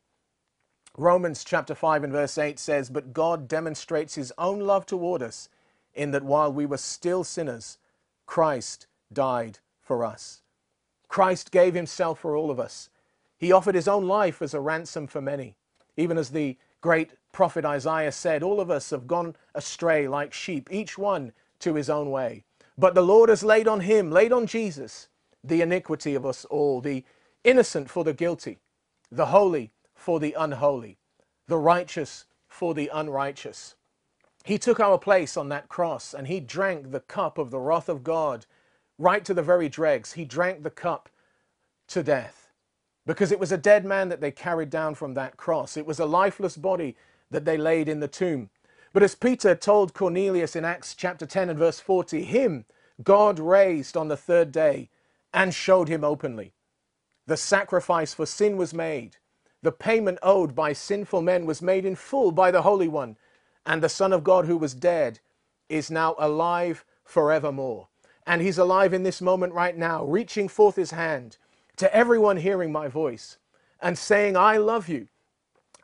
Romans 0.99 1.45
chapter 1.45 1.77
5 1.77 2.03
and 2.03 2.13
verse 2.13 2.37
8 2.37 2.59
says, 2.59 2.91
But 2.91 3.13
God 3.13 3.47
demonstrates 3.47 4.17
his 4.17 4.33
own 4.37 4.59
love 4.59 4.85
toward 4.85 5.23
us 5.23 5.49
in 5.95 6.11
that 6.11 6.25
while 6.25 6.53
we 6.53 6.67
were 6.67 6.77
still 6.77 7.23
sinners, 7.23 7.79
Christ 8.27 8.89
died 9.13 9.61
for 9.81 10.05
us. 10.05 10.43
Christ 11.07 11.53
gave 11.53 11.75
himself 11.75 12.19
for 12.19 12.35
all 12.35 12.51
of 12.51 12.59
us. 12.59 12.91
He 13.39 13.53
offered 13.53 13.77
his 13.77 13.87
own 13.87 14.09
life 14.09 14.43
as 14.43 14.55
a 14.55 14.61
ransom 14.61 15.07
for 15.07 15.21
many. 15.21 15.55
Even 15.97 16.19
as 16.19 16.31
the 16.31 16.57
great 16.81 17.13
prophet 17.31 17.65
Isaiah 17.65 18.11
said, 18.11 18.43
All 18.43 18.61
of 18.61 18.69
us 18.69 18.91
have 18.91 19.07
gone 19.07 19.37
astray 19.55 20.09
like 20.09 20.33
sheep, 20.33 20.69
each 20.69 20.99
one 20.99 21.31
to 21.61 21.77
his 21.77 21.89
own 21.89 22.11
way. 22.11 22.43
But 22.77 22.97
the 22.97 23.03
Lord 23.03 23.29
has 23.29 23.45
laid 23.45 23.69
on 23.69 23.81
him, 23.81 24.11
laid 24.11 24.33
on 24.33 24.49
Jesus, 24.49 25.07
the 25.45 25.63
iniquity 25.63 26.17
of 26.17 26.27
us 26.27 26.45
all, 26.47 26.81
the 26.81 27.05
innocent 27.45 27.89
for 27.89 28.03
the 28.03 28.13
guilty, 28.13 28.59
the 29.13 29.27
holy 29.27 29.71
for 29.99 30.21
the 30.21 30.33
unholy, 30.39 30.97
the 31.49 31.59
righteous 31.59 32.25
for 32.47 32.73
the 32.73 32.89
unrighteous. 32.95 33.75
He 34.45 34.57
took 34.57 34.81
our 34.81 34.97
place 34.97 35.37
on 35.37 35.49
that 35.51 35.69
cross 35.69 36.15
and 36.15 36.29
he 36.29 36.41
drank 36.41 36.93
the 36.93 37.01
cup 37.01 37.37
of 37.37 37.51
the 37.51 37.59
wrath 37.59 37.89
of 37.89 38.05
God 38.05 38.47
right 38.97 39.25
to 39.25 39.35
the 39.35 39.43
very 39.43 39.69
dregs. 39.69 40.13
He 40.13 40.25
drank 40.25 40.63
the 40.63 40.71
cup 40.71 41.09
to 41.89 42.03
death 42.03 42.53
because 43.05 43.33
it 43.33 43.41
was 43.41 43.51
a 43.53 43.59
dead 43.59 43.85
man 43.85 44.09
that 44.09 44.21
they 44.21 44.31
carried 44.31 44.71
down 44.71 44.95
from 44.95 45.15
that 45.15 45.37
cross. 45.37 45.77
It 45.77 45.85
was 45.87 45.99
a 45.99 46.07
lifeless 46.07 46.57
body 46.57 46.97
that 47.31 47.45
they 47.45 47.59
laid 47.59 47.89
in 47.89 48.01
the 48.01 48.09
tomb. 48.09 48.51
But 48.93 49.03
as 49.03 49.15
Peter 49.15 49.55
told 49.55 49.95
Cornelius 49.95 50.57
in 50.57 50.65
Acts 50.65 50.95
chapter 50.95 51.27
10 51.27 51.51
and 51.51 51.59
verse 51.59 51.81
40, 51.81 52.23
him 52.25 52.65
God 53.03 53.39
raised 53.39 53.97
on 53.97 54.09
the 54.09 54.17
third 54.17 54.53
day 54.53 54.91
and 55.35 55.53
showed 55.53 55.89
him 55.89 56.05
openly. 56.05 56.53
The 57.27 57.37
sacrifice 57.37 58.15
for 58.15 58.25
sin 58.25 58.57
was 58.57 58.73
made. 58.73 59.17
The 59.63 59.73
payment 59.73 60.19
owed 60.23 60.55
by 60.55 60.73
sinful 60.73 61.23
men 61.23 61.45
was 61.47 61.61
made 61.61 61.85
in 61.85 61.97
full 61.97 62.33
by 62.33 62.51
the 62.51 62.63
Holy 62.63 62.89
One. 62.89 63.17
And 63.67 63.83
the 63.83 63.89
Son 63.89 64.13
of 64.13 64.25
God 64.25 64.47
who 64.47 64.57
was 64.57 64.75
dead 64.75 65.21
is 65.69 65.91
now 65.91 66.15
alive 66.19 66.85
forevermore. 67.05 67.89
And 68.27 68.41
he's 68.41 68.59
alive 68.59 68.93
in 68.93 69.03
this 69.03 69.21
moment 69.21 69.53
right 69.55 69.77
now, 69.77 70.05
reaching 70.05 70.49
forth 70.49 70.77
his 70.77 70.93
hand 70.93 71.39
to 71.77 71.95
everyone 71.95 72.37
hearing 72.37 72.71
my 72.71 72.89
voice 72.89 73.39
and 73.81 73.97
saying, 73.97 74.37
I 74.37 74.57
love 74.59 74.89
you. 74.89 75.09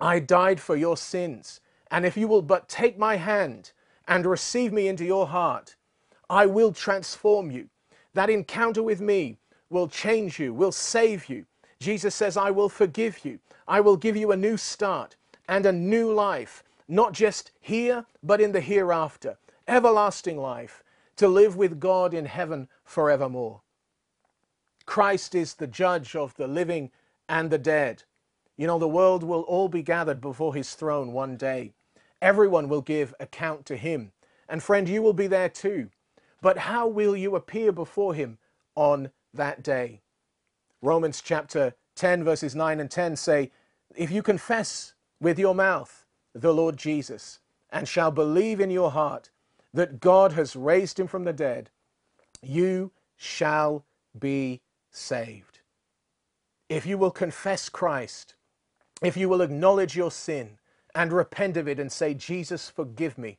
I 0.01 0.19
died 0.19 0.61
for 0.61 0.77
your 0.77 0.97
sins. 0.97 1.61
And 1.91 2.05
if 2.05 2.17
you 2.17 2.29
will 2.29 2.43
but 2.43 2.69
take 2.69 2.99
my 2.99 3.17
hand 3.17 3.73
and 4.07 4.27
receive 4.27 4.73
me 4.73 4.89
into 4.89 5.05
your 5.05 5.27
heart, 5.27 5.77
I 6.29 6.47
will 6.47 6.73
transform 6.73 7.51
you. 7.51 7.69
That 8.15 8.31
encounter 8.31 8.83
with 8.83 9.01
me 9.01 9.39
will 9.71 9.89
change 9.89 10.39
you, 10.39 10.53
will 10.53 10.73
save 10.73 11.29
you. 11.29 11.47
Jesus 11.81 12.15
says, 12.15 12.37
I 12.37 12.51
will 12.51 12.69
forgive 12.69 13.25
you. 13.25 13.39
I 13.67 13.81
will 13.81 13.97
give 13.97 14.17
you 14.17 14.33
a 14.33 14.37
new 14.37 14.57
start 14.57 15.17
and 15.49 15.67
a 15.67 15.73
new 15.73 16.13
life, 16.13 16.63
not 16.89 17.13
just 17.13 17.51
here, 17.61 18.07
but 18.23 18.41
in 18.41 18.53
the 18.53 18.61
hereafter. 18.61 19.39
Everlasting 19.67 20.37
life 20.37 20.83
to 21.17 21.29
live 21.29 21.57
with 21.57 21.81
God 21.81 22.13
in 22.13 22.27
heaven 22.27 22.69
forevermore. 22.85 23.63
Christ 24.87 25.35
is 25.35 25.55
the 25.55 25.67
judge 25.67 26.15
of 26.15 26.35
the 26.35 26.47
living 26.47 26.91
and 27.29 27.51
the 27.51 27.59
dead. 27.59 28.03
You 28.57 28.67
know, 28.67 28.79
the 28.79 28.89
world 28.89 29.23
will 29.23 29.43
all 29.43 29.69
be 29.69 29.83
gathered 29.83 30.21
before 30.21 30.55
his 30.55 30.75
throne 30.75 31.13
one 31.13 31.37
day. 31.37 31.73
Everyone 32.21 32.69
will 32.69 32.83
give 32.83 33.15
account 33.19 33.67
to 33.67 33.77
him. 33.77 34.13
And 34.49 34.63
friend, 34.63 34.89
you 34.89 35.03
will 35.03 35.13
be 35.13 35.27
there 35.27 35.49
too. 35.49 35.91
But 36.41 36.59
how 36.59 36.87
will 36.87 37.17
you 37.17 37.35
appear 37.37 37.73
before 37.73 38.15
him 38.15 38.39
on 38.75 39.11
that 39.33 39.63
day? 39.63 40.03
Romans 40.83 41.23
chapter 41.23 41.75
10, 41.95 42.25
verses 42.25 42.55
9 42.55 42.81
and 42.81 42.91
10 42.91 43.17
say, 43.17 43.51
If 43.97 44.11
you 44.11 44.23
confess 44.23 44.95
with 45.21 45.39
your 45.39 45.55
mouth 45.55 46.07
the 46.35 46.53
Lord 46.53 46.77
Jesus, 46.77 47.41
and 47.75 47.89
shall 47.89 48.13
believe 48.13 48.61
in 48.61 48.71
your 48.71 48.93
heart 48.93 49.31
that 49.75 49.99
God 49.99 50.33
has 50.33 50.55
raised 50.55 50.99
him 50.99 51.09
from 51.09 51.25
the 51.25 51.33
dead, 51.33 51.71
you 52.41 52.93
shall 53.17 53.85
be 54.17 54.61
saved. 54.93 55.59
If 56.69 56.87
you 56.87 56.97
will 56.97 57.11
confess 57.11 57.69
Christ, 57.69 58.37
if 59.03 59.17
you 59.17 59.29
will 59.29 59.43
acknowledge 59.43 59.97
your 59.97 60.13
sin 60.13 60.59
and 60.95 61.13
repent 61.13 61.57
of 61.57 61.67
it 61.67 61.81
and 61.81 61.91
say, 61.91 62.15
Jesus, 62.15 62.71
forgive 62.71 63.19
me, 63.19 63.39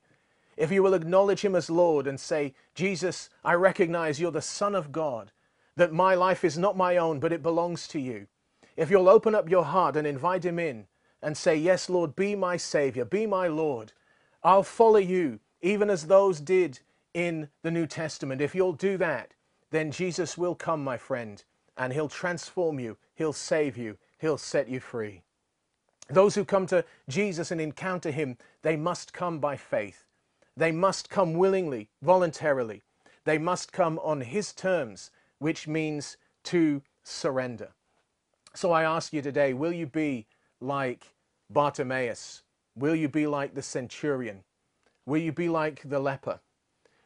if 0.58 0.70
you 0.70 0.84
will 0.84 0.94
acknowledge 0.94 1.44
him 1.44 1.56
as 1.56 1.70
Lord 1.70 2.06
and 2.06 2.20
say, 2.20 2.54
Jesus, 2.76 3.30
I 3.44 3.54
recognize 3.54 4.20
you're 4.20 4.32
the 4.32 4.42
Son 4.42 4.76
of 4.76 4.92
God, 4.92 5.32
that 5.78 5.94
my 5.94 6.14
life 6.14 6.44
is 6.44 6.58
not 6.58 6.76
my 6.76 6.98
own, 6.98 7.20
but 7.20 7.32
it 7.32 7.42
belongs 7.42 7.88
to 7.90 8.00
you. 8.00 8.28
If 8.78 8.92
you'll 8.92 9.10
open 9.10 9.34
up 9.34 9.50
your 9.50 9.64
heart 9.64 9.96
and 9.96 10.06
invite 10.06 10.44
him 10.44 10.60
in 10.60 10.88
and 11.22 11.38
say, 11.38 11.56
Yes, 11.56 11.90
Lord, 11.90 12.16
be 12.16 12.36
my 12.36 12.58
Savior, 12.58 13.06
be 13.06 13.26
my 13.26 13.48
Lord, 13.48 13.94
I'll 14.44 14.64
follow 14.64 15.00
you, 15.00 15.40
even 15.62 15.90
as 15.90 16.08
those 16.08 16.40
did 16.40 16.80
in 17.14 17.50
the 17.64 17.72
New 17.72 17.88
Testament. 17.88 18.42
If 18.42 18.54
you'll 18.54 18.74
do 18.74 18.98
that, 18.98 19.34
then 19.72 19.92
Jesus 19.92 20.38
will 20.38 20.56
come, 20.56 20.84
my 20.84 20.98
friend, 20.98 21.44
and 21.78 21.94
he'll 21.94 22.10
transform 22.10 22.80
you, 22.80 22.98
he'll 23.16 23.34
save 23.34 23.78
you, 23.78 23.98
he'll 24.20 24.38
set 24.38 24.70
you 24.70 24.80
free. 24.80 25.22
Those 26.10 26.36
who 26.36 26.46
come 26.46 26.68
to 26.68 26.86
Jesus 27.10 27.52
and 27.52 27.60
encounter 27.60 28.12
him, 28.12 28.38
they 28.62 28.76
must 28.76 29.14
come 29.14 29.40
by 29.40 29.58
faith. 29.58 30.06
They 30.56 30.72
must 30.72 31.10
come 31.10 31.34
willingly, 31.34 31.90
voluntarily. 32.02 32.84
They 33.24 33.38
must 33.38 33.72
come 33.74 34.00
on 34.04 34.22
his 34.22 34.54
terms, 34.54 35.12
which 35.40 35.68
means 35.68 36.18
to 36.44 36.82
surrender. 37.04 37.75
So 38.56 38.72
I 38.72 38.84
ask 38.84 39.12
you 39.12 39.22
today, 39.22 39.54
will 39.54 39.74
you 39.74 39.86
be 39.86 40.28
like 40.62 41.14
Bartimaeus? 41.50 42.44
Will 42.74 42.96
you 42.96 43.10
be 43.10 43.28
like 43.28 43.54
the 43.54 43.62
centurion? 43.62 44.46
Will 45.06 45.18
you 45.22 45.34
be 45.34 45.50
like 45.50 45.82
the 45.84 46.00
leper? 46.00 46.40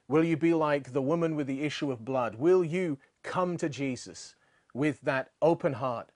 Will 0.08 0.24
you 0.24 0.38
be 0.38 0.54
like 0.54 0.94
the 0.94 1.02
woman 1.02 1.36
with 1.36 1.48
the 1.48 1.64
issue 1.64 1.92
of 1.92 2.06
blood? 2.06 2.36
Will 2.36 2.64
you 2.64 3.00
come 3.24 3.58
to 3.58 3.68
Jesus 3.68 4.36
with 4.76 5.02
that 5.02 5.32
open 5.42 5.74
heart 5.74 6.12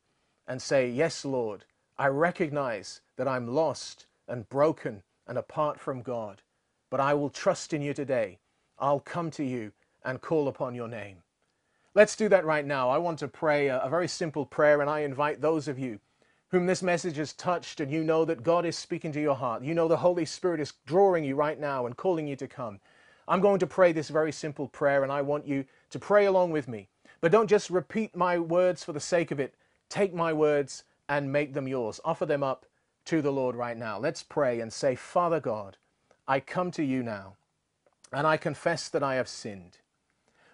and 0.47 0.61
say, 0.61 0.87
Yes, 0.87 1.25
Lord, 1.25 1.65
I 1.97 2.07
recognize 2.07 3.01
that 3.17 3.27
I'm 3.27 3.47
lost 3.47 4.05
and 4.27 4.47
broken 4.47 5.01
and 5.27 5.39
apart 5.39 5.79
from 5.79 6.03
God, 6.03 6.43
but 6.91 6.99
I 6.99 7.15
will 7.15 7.31
trust 7.31 7.73
in 7.73 7.81
you 7.81 7.95
today. 7.95 8.37
I'll 8.77 8.99
come 8.99 9.31
to 9.31 9.43
you 9.43 9.71
and 10.05 10.21
call 10.21 10.47
upon 10.47 10.75
your 10.75 10.87
name. 10.87 11.22
Let's 11.95 12.15
do 12.15 12.27
that 12.29 12.45
right 12.45 12.65
now. 12.65 12.89
I 12.89 12.97
want 12.97 13.19
to 13.19 13.27
pray 13.27 13.67
a, 13.67 13.79
a, 13.79 13.89
very 13.89 14.07
simple 14.07 14.47
prayer, 14.47 14.81
and 14.81 14.89
I 14.89 15.01
invite 15.01 15.41
those 15.41 15.67
of 15.67 15.77
you 15.77 15.99
whom 16.49 16.65
this 16.65 16.81
message 16.81 17.17
has 17.17 17.33
touched 17.33 17.79
and 17.79 17.91
you 17.91 18.03
know 18.03 18.25
that 18.25 18.43
God 18.43 18.65
is 18.65 18.75
speaking 18.75 19.11
to 19.11 19.21
your 19.21 19.35
heart. 19.35 19.63
You 19.63 19.75
know 19.75 19.87
the 19.87 19.97
Holy 19.97 20.25
Spirit 20.25 20.59
is 20.59 20.73
drawing 20.87 21.23
you 21.23 21.35
right 21.35 21.59
now 21.59 21.85
and 21.85 21.95
calling 21.95 22.27
you 22.27 22.35
to 22.37 22.47
come. 22.47 22.79
I'm 23.27 23.41
going 23.41 23.59
to 23.59 23.67
pray 23.67 23.91
this 23.91 24.09
very 24.09 24.31
simple 24.31 24.67
prayer, 24.67 25.03
and 25.03 25.11
I 25.11 25.21
want 25.21 25.47
you 25.47 25.65
to 25.91 25.99
pray 25.99 26.25
along 26.25 26.51
with 26.51 26.67
me. 26.67 26.89
But 27.21 27.31
don't 27.31 27.49
just 27.49 27.69
repeat 27.69 28.15
my 28.15 28.39
words 28.39 28.83
for 28.83 28.93
the 28.93 28.99
sake 28.99 29.29
of 29.29 29.39
it. 29.39 29.53
Take 29.89 30.15
my 30.15 30.33
words 30.33 30.83
and 31.07 31.31
make 31.31 31.53
them 31.53 31.67
yours. 31.67 31.99
Offer 32.03 32.25
them 32.25 32.43
up 32.43 32.65
to 33.05 33.21
the 33.21 33.31
Lord 33.31 33.55
right 33.55 33.77
now. 33.77 33.99
Let's 33.99 34.23
pray 34.23 34.59
and 34.61 34.73
say, 34.73 34.95
Father 34.95 35.39
God, 35.39 35.77
I 36.27 36.39
come 36.39 36.71
to 36.71 36.83
you 36.83 37.03
now, 37.03 37.35
and 38.11 38.25
I 38.25 38.37
confess 38.37 38.89
that 38.89 39.03
I 39.03 39.15
have 39.15 39.27
sinned. 39.27 39.77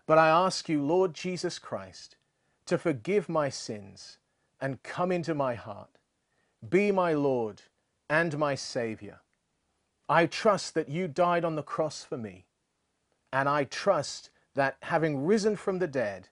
But 0.09 0.17
I 0.17 0.29
ask 0.29 0.67
you, 0.67 0.81
Lord 0.81 1.13
Jesus 1.13 1.59
Christ, 1.59 2.15
to 2.65 2.79
forgive 2.79 3.29
my 3.29 3.49
sins 3.49 4.17
and 4.59 4.81
come 4.81 5.11
into 5.11 5.35
my 5.35 5.53
heart. 5.53 5.99
Be 6.67 6.91
my 6.91 7.13
Lord 7.13 7.61
and 8.09 8.35
my 8.35 8.55
Savior. 8.55 9.19
I 10.09 10.25
trust 10.25 10.73
that 10.73 10.89
you 10.89 11.07
died 11.07 11.45
on 11.45 11.55
the 11.55 11.61
cross 11.61 12.03
for 12.03 12.17
me, 12.17 12.47
and 13.31 13.47
I 13.47 13.65
trust 13.65 14.31
that 14.55 14.77
having 14.81 15.27
risen 15.27 15.55
from 15.55 15.77
the 15.77 15.85
dead, 15.85 16.29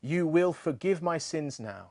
you 0.00 0.24
will 0.24 0.52
forgive 0.52 1.02
my 1.02 1.18
sins 1.18 1.58
now 1.58 1.90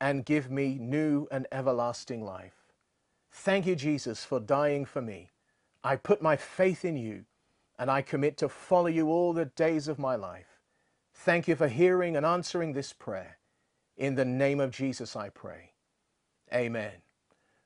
and 0.00 0.24
give 0.24 0.50
me 0.50 0.78
new 0.80 1.28
and 1.30 1.46
everlasting 1.52 2.24
life. 2.24 2.72
Thank 3.30 3.66
you, 3.66 3.76
Jesus, 3.76 4.24
for 4.24 4.40
dying 4.40 4.84
for 4.84 5.00
me. 5.00 5.30
I 5.84 5.94
put 5.94 6.20
my 6.20 6.34
faith 6.34 6.84
in 6.84 6.96
you 6.96 7.24
and 7.78 7.88
I 7.88 8.02
commit 8.02 8.36
to 8.38 8.48
follow 8.48 8.88
you 8.88 9.10
all 9.10 9.32
the 9.32 9.44
days 9.44 9.86
of 9.86 10.00
my 10.00 10.16
life. 10.16 10.55
Thank 11.18 11.48
you 11.48 11.56
for 11.56 11.66
hearing 11.66 12.16
and 12.16 12.24
answering 12.24 12.72
this 12.72 12.92
prayer. 12.92 13.38
In 13.96 14.14
the 14.14 14.24
name 14.24 14.60
of 14.60 14.70
Jesus, 14.70 15.16
I 15.16 15.30
pray. 15.30 15.72
Amen. 16.54 16.92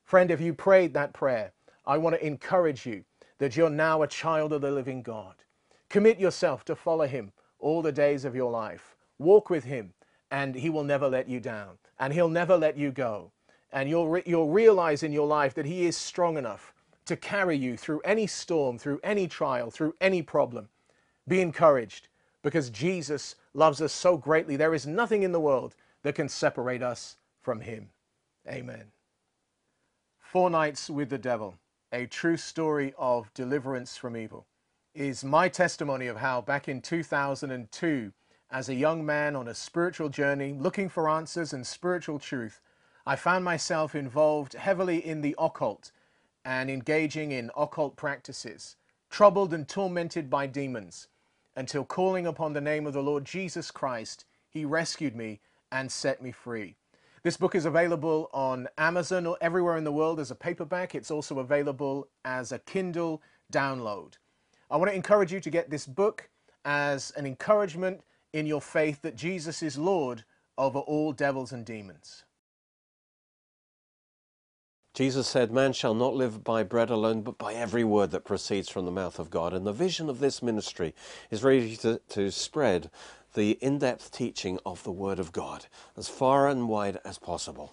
Friend, 0.05 0.31
if 0.31 0.41
you 0.41 0.55
prayed 0.55 0.95
that 0.95 1.13
prayer, 1.13 1.53
I 1.85 1.99
want 1.99 2.17
to 2.17 2.27
encourage 2.27 2.87
you 2.87 3.05
that 3.39 3.57
you're 3.57 3.69
now 3.69 4.03
a 4.03 4.07
child 4.07 4.53
of 4.53 4.63
the 4.63 4.71
living 4.71 5.03
God. 5.03 5.35
Commit 5.91 6.19
yourself 6.19 6.65
to 6.67 6.77
follow 6.77 7.07
him 7.07 7.33
all 7.59 7.83
the 7.83 7.93
days 7.93 8.25
of 8.25 8.35
your 8.35 8.51
life. 8.51 8.97
Walk 9.19 9.51
with 9.51 9.65
him 9.65 9.93
and 10.31 10.55
he 10.55 10.71
will 10.71 10.85
never 10.85 11.09
let 11.09 11.29
you 11.29 11.41
down 11.41 11.77
and 11.99 12.15
he'll 12.15 12.29
never 12.29 12.57
let 12.57 12.79
you 12.79 12.91
go. 12.91 13.33
And 13.73 13.91
you'll, 13.91 14.09
re 14.09 14.23
you'll 14.25 14.49
realize 14.49 15.03
in 15.03 15.13
your 15.13 15.27
life 15.27 15.53
that 15.55 15.67
he 15.67 15.85
is 15.85 15.97
strong 15.97 16.39
enough 16.39 16.73
to 17.05 17.17
carry 17.17 17.57
you 17.57 17.77
through 17.77 18.01
any 18.05 18.27
storm, 18.27 18.79
through 18.79 19.01
any 19.03 19.27
trial, 19.29 19.71
through 19.71 19.97
any 20.01 20.23
problem. 20.23 20.69
Be 21.29 21.41
encouraged 21.41 22.09
because 22.42 22.70
Jesus 22.70 23.37
loves 23.55 23.81
us 23.81 23.92
so 23.92 24.16
greatly. 24.16 24.57
There 24.57 24.74
is 24.74 24.87
nothing 24.87 25.22
in 25.22 25.33
the 25.33 25.40
world 25.40 25.74
that 26.03 26.14
can 26.14 26.29
separate 26.29 26.83
us 26.83 27.16
from 27.40 27.61
him. 27.61 27.90
Amen. 28.48 28.92
Four 30.18 30.50
Nights 30.50 30.88
with 30.88 31.11
the 31.11 31.18
Devil, 31.18 31.57
a 31.92 32.07
true 32.07 32.37
story 32.37 32.94
of 32.96 33.33
deliverance 33.35 33.96
from 33.96 34.16
evil, 34.16 34.46
is 34.94 35.24
my 35.24 35.48
testimony 35.48 36.07
of 36.07 36.16
how 36.16 36.40
back 36.40 36.68
in 36.68 36.81
2002 36.81 38.12
as 38.50 38.68
a 38.68 38.74
young 38.74 39.07
man 39.07 39.37
on 39.37 39.46
a 39.46 39.55
spiritual 39.55 40.09
journey, 40.09 40.53
looking 40.53 40.88
for 40.88 41.09
answers 41.09 41.53
and 41.53 41.66
spiritual 41.66 42.18
truth, 42.18 42.61
I 43.07 43.16
found 43.16 43.44
myself 43.44 43.94
involved 43.94 44.55
heavily 44.55 45.05
in 45.05 45.20
the 45.20 45.37
occult 45.38 45.92
and 46.44 46.68
engaging 46.68 47.31
in 47.33 47.50
occult 47.57 47.96
practices, 47.96 48.76
troubled 49.09 49.55
and 49.55 49.68
tormented 49.68 50.29
by 50.29 50.46
demons, 50.46 51.09
until 51.61 51.85
calling 51.85 52.27
upon 52.27 52.55
the 52.55 52.61
name 52.61 52.87
of 52.87 52.94
the 52.94 53.03
Lord 53.03 53.23
Jesus 53.27 53.70
Christ, 53.70 54.25
He 54.49 54.64
rescued 54.64 55.14
me 55.14 55.40
and 55.70 55.92
set 55.92 56.23
me 56.23 56.33
free. 56.33 56.75
This 57.23 57.37
book 57.37 57.55
is 57.55 57.66
available 57.66 58.31
on 58.33 58.66
Amazon 58.79 59.27
or 59.27 59.37
everywhere 59.42 59.77
in 59.77 59.85
the 59.85 59.92
world 59.92 60.18
as 60.20 60.31
a 60.31 60.35
paperback. 60.35 60.94
It's 60.94 61.11
also 61.11 61.38
available 61.38 62.09
as 62.25 62.51
a 62.51 62.59
Kindle 62.61 63.20
download. 63.53 64.14
I 64.70 64.79
want 64.79 64.90
to 64.90 64.96
encourage 64.96 65.35
you 65.35 65.40
to 65.40 65.51
get 65.51 65.68
this 65.68 65.85
book 65.87 66.31
as 66.64 67.11
an 67.11 67.27
encouragement 67.27 68.01
in 68.33 68.46
your 68.46 68.62
faith 68.62 69.03
that 69.03 69.14
Jesus 69.14 69.62
is 69.62 69.77
Lord 69.77 70.25
over 70.57 70.79
all 70.79 71.12
devils 71.12 71.53
and 71.53 71.66
demons. 71.66 72.25
Jesus 74.92 75.29
said, 75.29 75.53
Man 75.53 75.72
shall 75.72 75.94
not 75.94 76.14
live 76.14 76.42
by 76.42 76.62
bread 76.62 76.90
alone, 76.90 77.22
but 77.22 77.38
by 77.38 77.55
every 77.55 77.85
word 77.85 78.11
that 78.11 78.24
proceeds 78.24 78.68
from 78.68 78.85
the 78.85 78.90
mouth 78.90 79.18
of 79.18 79.31
God. 79.31 79.53
And 79.53 79.64
the 79.66 79.72
vision 79.72 80.09
of 80.09 80.18
this 80.18 80.42
ministry 80.42 80.94
is 81.31 81.44
really 81.44 81.76
to, 81.76 82.00
to 82.11 82.31
spread 82.31 82.90
the 83.35 83.53
in 83.61 83.79
depth 83.79 84.11
teaching 84.11 84.59
of 84.66 84.83
the 84.83 84.92
Word 84.92 85.20
of 85.20 85.33
God 85.33 85.66
as 85.96 86.09
far 86.09 86.48
and 86.48 86.68
wide 86.68 86.98
as 87.05 87.18
possible. 87.18 87.72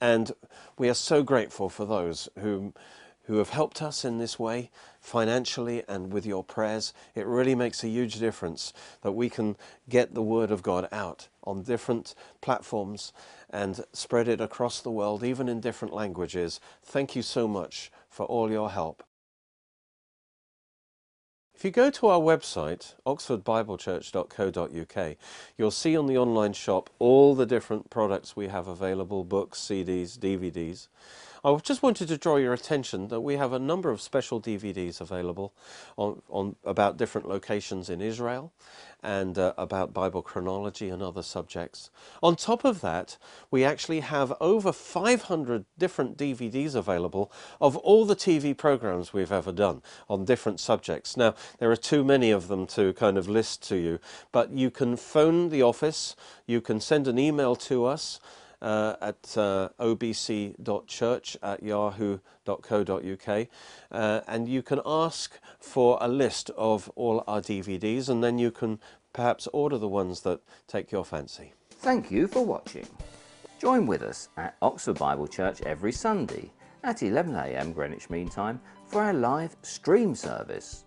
And 0.00 0.32
we 0.78 0.88
are 0.88 0.94
so 0.94 1.22
grateful 1.22 1.68
for 1.68 1.84
those 1.84 2.28
who 2.38 2.72
who 3.26 3.38
have 3.38 3.50
helped 3.50 3.82
us 3.82 4.04
in 4.04 4.18
this 4.18 4.38
way 4.38 4.70
financially 5.06 5.82
and 5.86 6.12
with 6.12 6.26
your 6.26 6.42
prayers. 6.42 6.92
It 7.14 7.26
really 7.26 7.54
makes 7.54 7.84
a 7.84 7.88
huge 7.88 8.18
difference 8.18 8.72
that 9.02 9.12
we 9.12 9.30
can 9.30 9.56
get 9.88 10.14
the 10.14 10.22
Word 10.22 10.50
of 10.50 10.64
God 10.64 10.88
out 10.90 11.28
on 11.44 11.62
different 11.62 12.16
platforms 12.40 13.12
and 13.48 13.84
spread 13.92 14.26
it 14.26 14.40
across 14.40 14.80
the 14.80 14.90
world, 14.90 15.22
even 15.22 15.48
in 15.48 15.60
different 15.60 15.94
languages. 15.94 16.58
Thank 16.82 17.14
you 17.14 17.22
so 17.22 17.46
much 17.46 17.92
for 18.10 18.26
all 18.26 18.50
your 18.50 18.70
help. 18.70 19.04
If 21.54 21.64
you 21.64 21.70
go 21.70 21.88
to 21.88 22.08
our 22.08 22.20
website, 22.20 22.94
oxfordbiblechurch.co.uk, 23.06 25.16
you'll 25.56 25.70
see 25.70 25.96
on 25.96 26.08
the 26.08 26.18
online 26.18 26.52
shop 26.52 26.90
all 26.98 27.36
the 27.36 27.46
different 27.46 27.90
products 27.90 28.34
we 28.34 28.48
have 28.48 28.66
available 28.66 29.22
books, 29.22 29.60
CDs, 29.60 30.18
DVDs. 30.18 30.88
I 31.44 31.54
just 31.56 31.82
wanted 31.82 32.08
to 32.08 32.16
draw 32.16 32.36
your 32.36 32.52
attention 32.52 33.08
that 33.08 33.20
we 33.20 33.36
have 33.36 33.52
a 33.52 33.58
number 33.58 33.90
of 33.90 34.00
special 34.00 34.40
DVDs 34.40 35.00
available 35.00 35.52
on, 35.96 36.22
on 36.28 36.56
about 36.64 36.96
different 36.96 37.28
locations 37.28 37.90
in 37.90 38.00
Israel 38.00 38.52
and 39.02 39.38
uh, 39.38 39.52
about 39.56 39.92
Bible 39.92 40.22
chronology 40.22 40.88
and 40.88 41.02
other 41.02 41.22
subjects. 41.22 41.90
On 42.22 42.34
top 42.34 42.64
of 42.64 42.80
that, 42.80 43.18
we 43.50 43.64
actually 43.64 44.00
have 44.00 44.32
over 44.40 44.72
500 44.72 45.64
different 45.78 46.16
DVDs 46.16 46.74
available 46.74 47.30
of 47.60 47.76
all 47.76 48.04
the 48.04 48.16
TV 48.16 48.56
programs 48.56 49.12
we've 49.12 49.32
ever 49.32 49.52
done 49.52 49.82
on 50.08 50.24
different 50.24 50.58
subjects. 50.58 51.16
Now, 51.16 51.34
there 51.58 51.70
are 51.70 51.76
too 51.76 52.02
many 52.02 52.30
of 52.30 52.48
them 52.48 52.66
to 52.68 52.92
kind 52.94 53.18
of 53.18 53.28
list 53.28 53.62
to 53.68 53.76
you, 53.76 54.00
but 54.32 54.50
you 54.50 54.70
can 54.70 54.96
phone 54.96 55.50
the 55.50 55.62
office, 55.62 56.16
you 56.46 56.60
can 56.60 56.80
send 56.80 57.06
an 57.06 57.18
email 57.18 57.54
to 57.56 57.84
us 57.84 58.20
uh, 58.62 58.94
at 59.00 59.34
uh, 59.36 59.68
obc.church 59.78 61.36
at 61.42 61.62
yahoo.co.uk 61.62 63.46
uh, 63.90 64.20
and 64.28 64.48
you 64.48 64.62
can 64.62 64.80
ask 64.84 65.38
for 65.58 65.98
a 66.00 66.08
list 66.08 66.50
of 66.56 66.90
all 66.96 67.22
our 67.26 67.40
DVDs 67.40 68.08
and 68.08 68.22
then 68.22 68.38
you 68.38 68.50
can 68.50 68.78
perhaps 69.12 69.48
order 69.52 69.78
the 69.78 69.88
ones 69.88 70.20
that 70.20 70.40
take 70.66 70.92
your 70.92 71.04
fancy. 71.04 71.52
Thank 71.70 72.10
you 72.10 72.26
for 72.26 72.44
watching. 72.44 72.86
Join 73.58 73.86
with 73.86 74.02
us 74.02 74.28
at 74.36 74.56
Oxford 74.60 74.98
Bible 74.98 75.26
Church 75.26 75.62
every 75.62 75.92
Sunday 75.92 76.50
at 76.84 76.98
11am 76.98 77.74
Greenwich 77.74 78.10
Mean 78.10 78.28
Time 78.28 78.60
for 78.86 79.02
our 79.02 79.14
live 79.14 79.56
stream 79.62 80.14
service. 80.14 80.84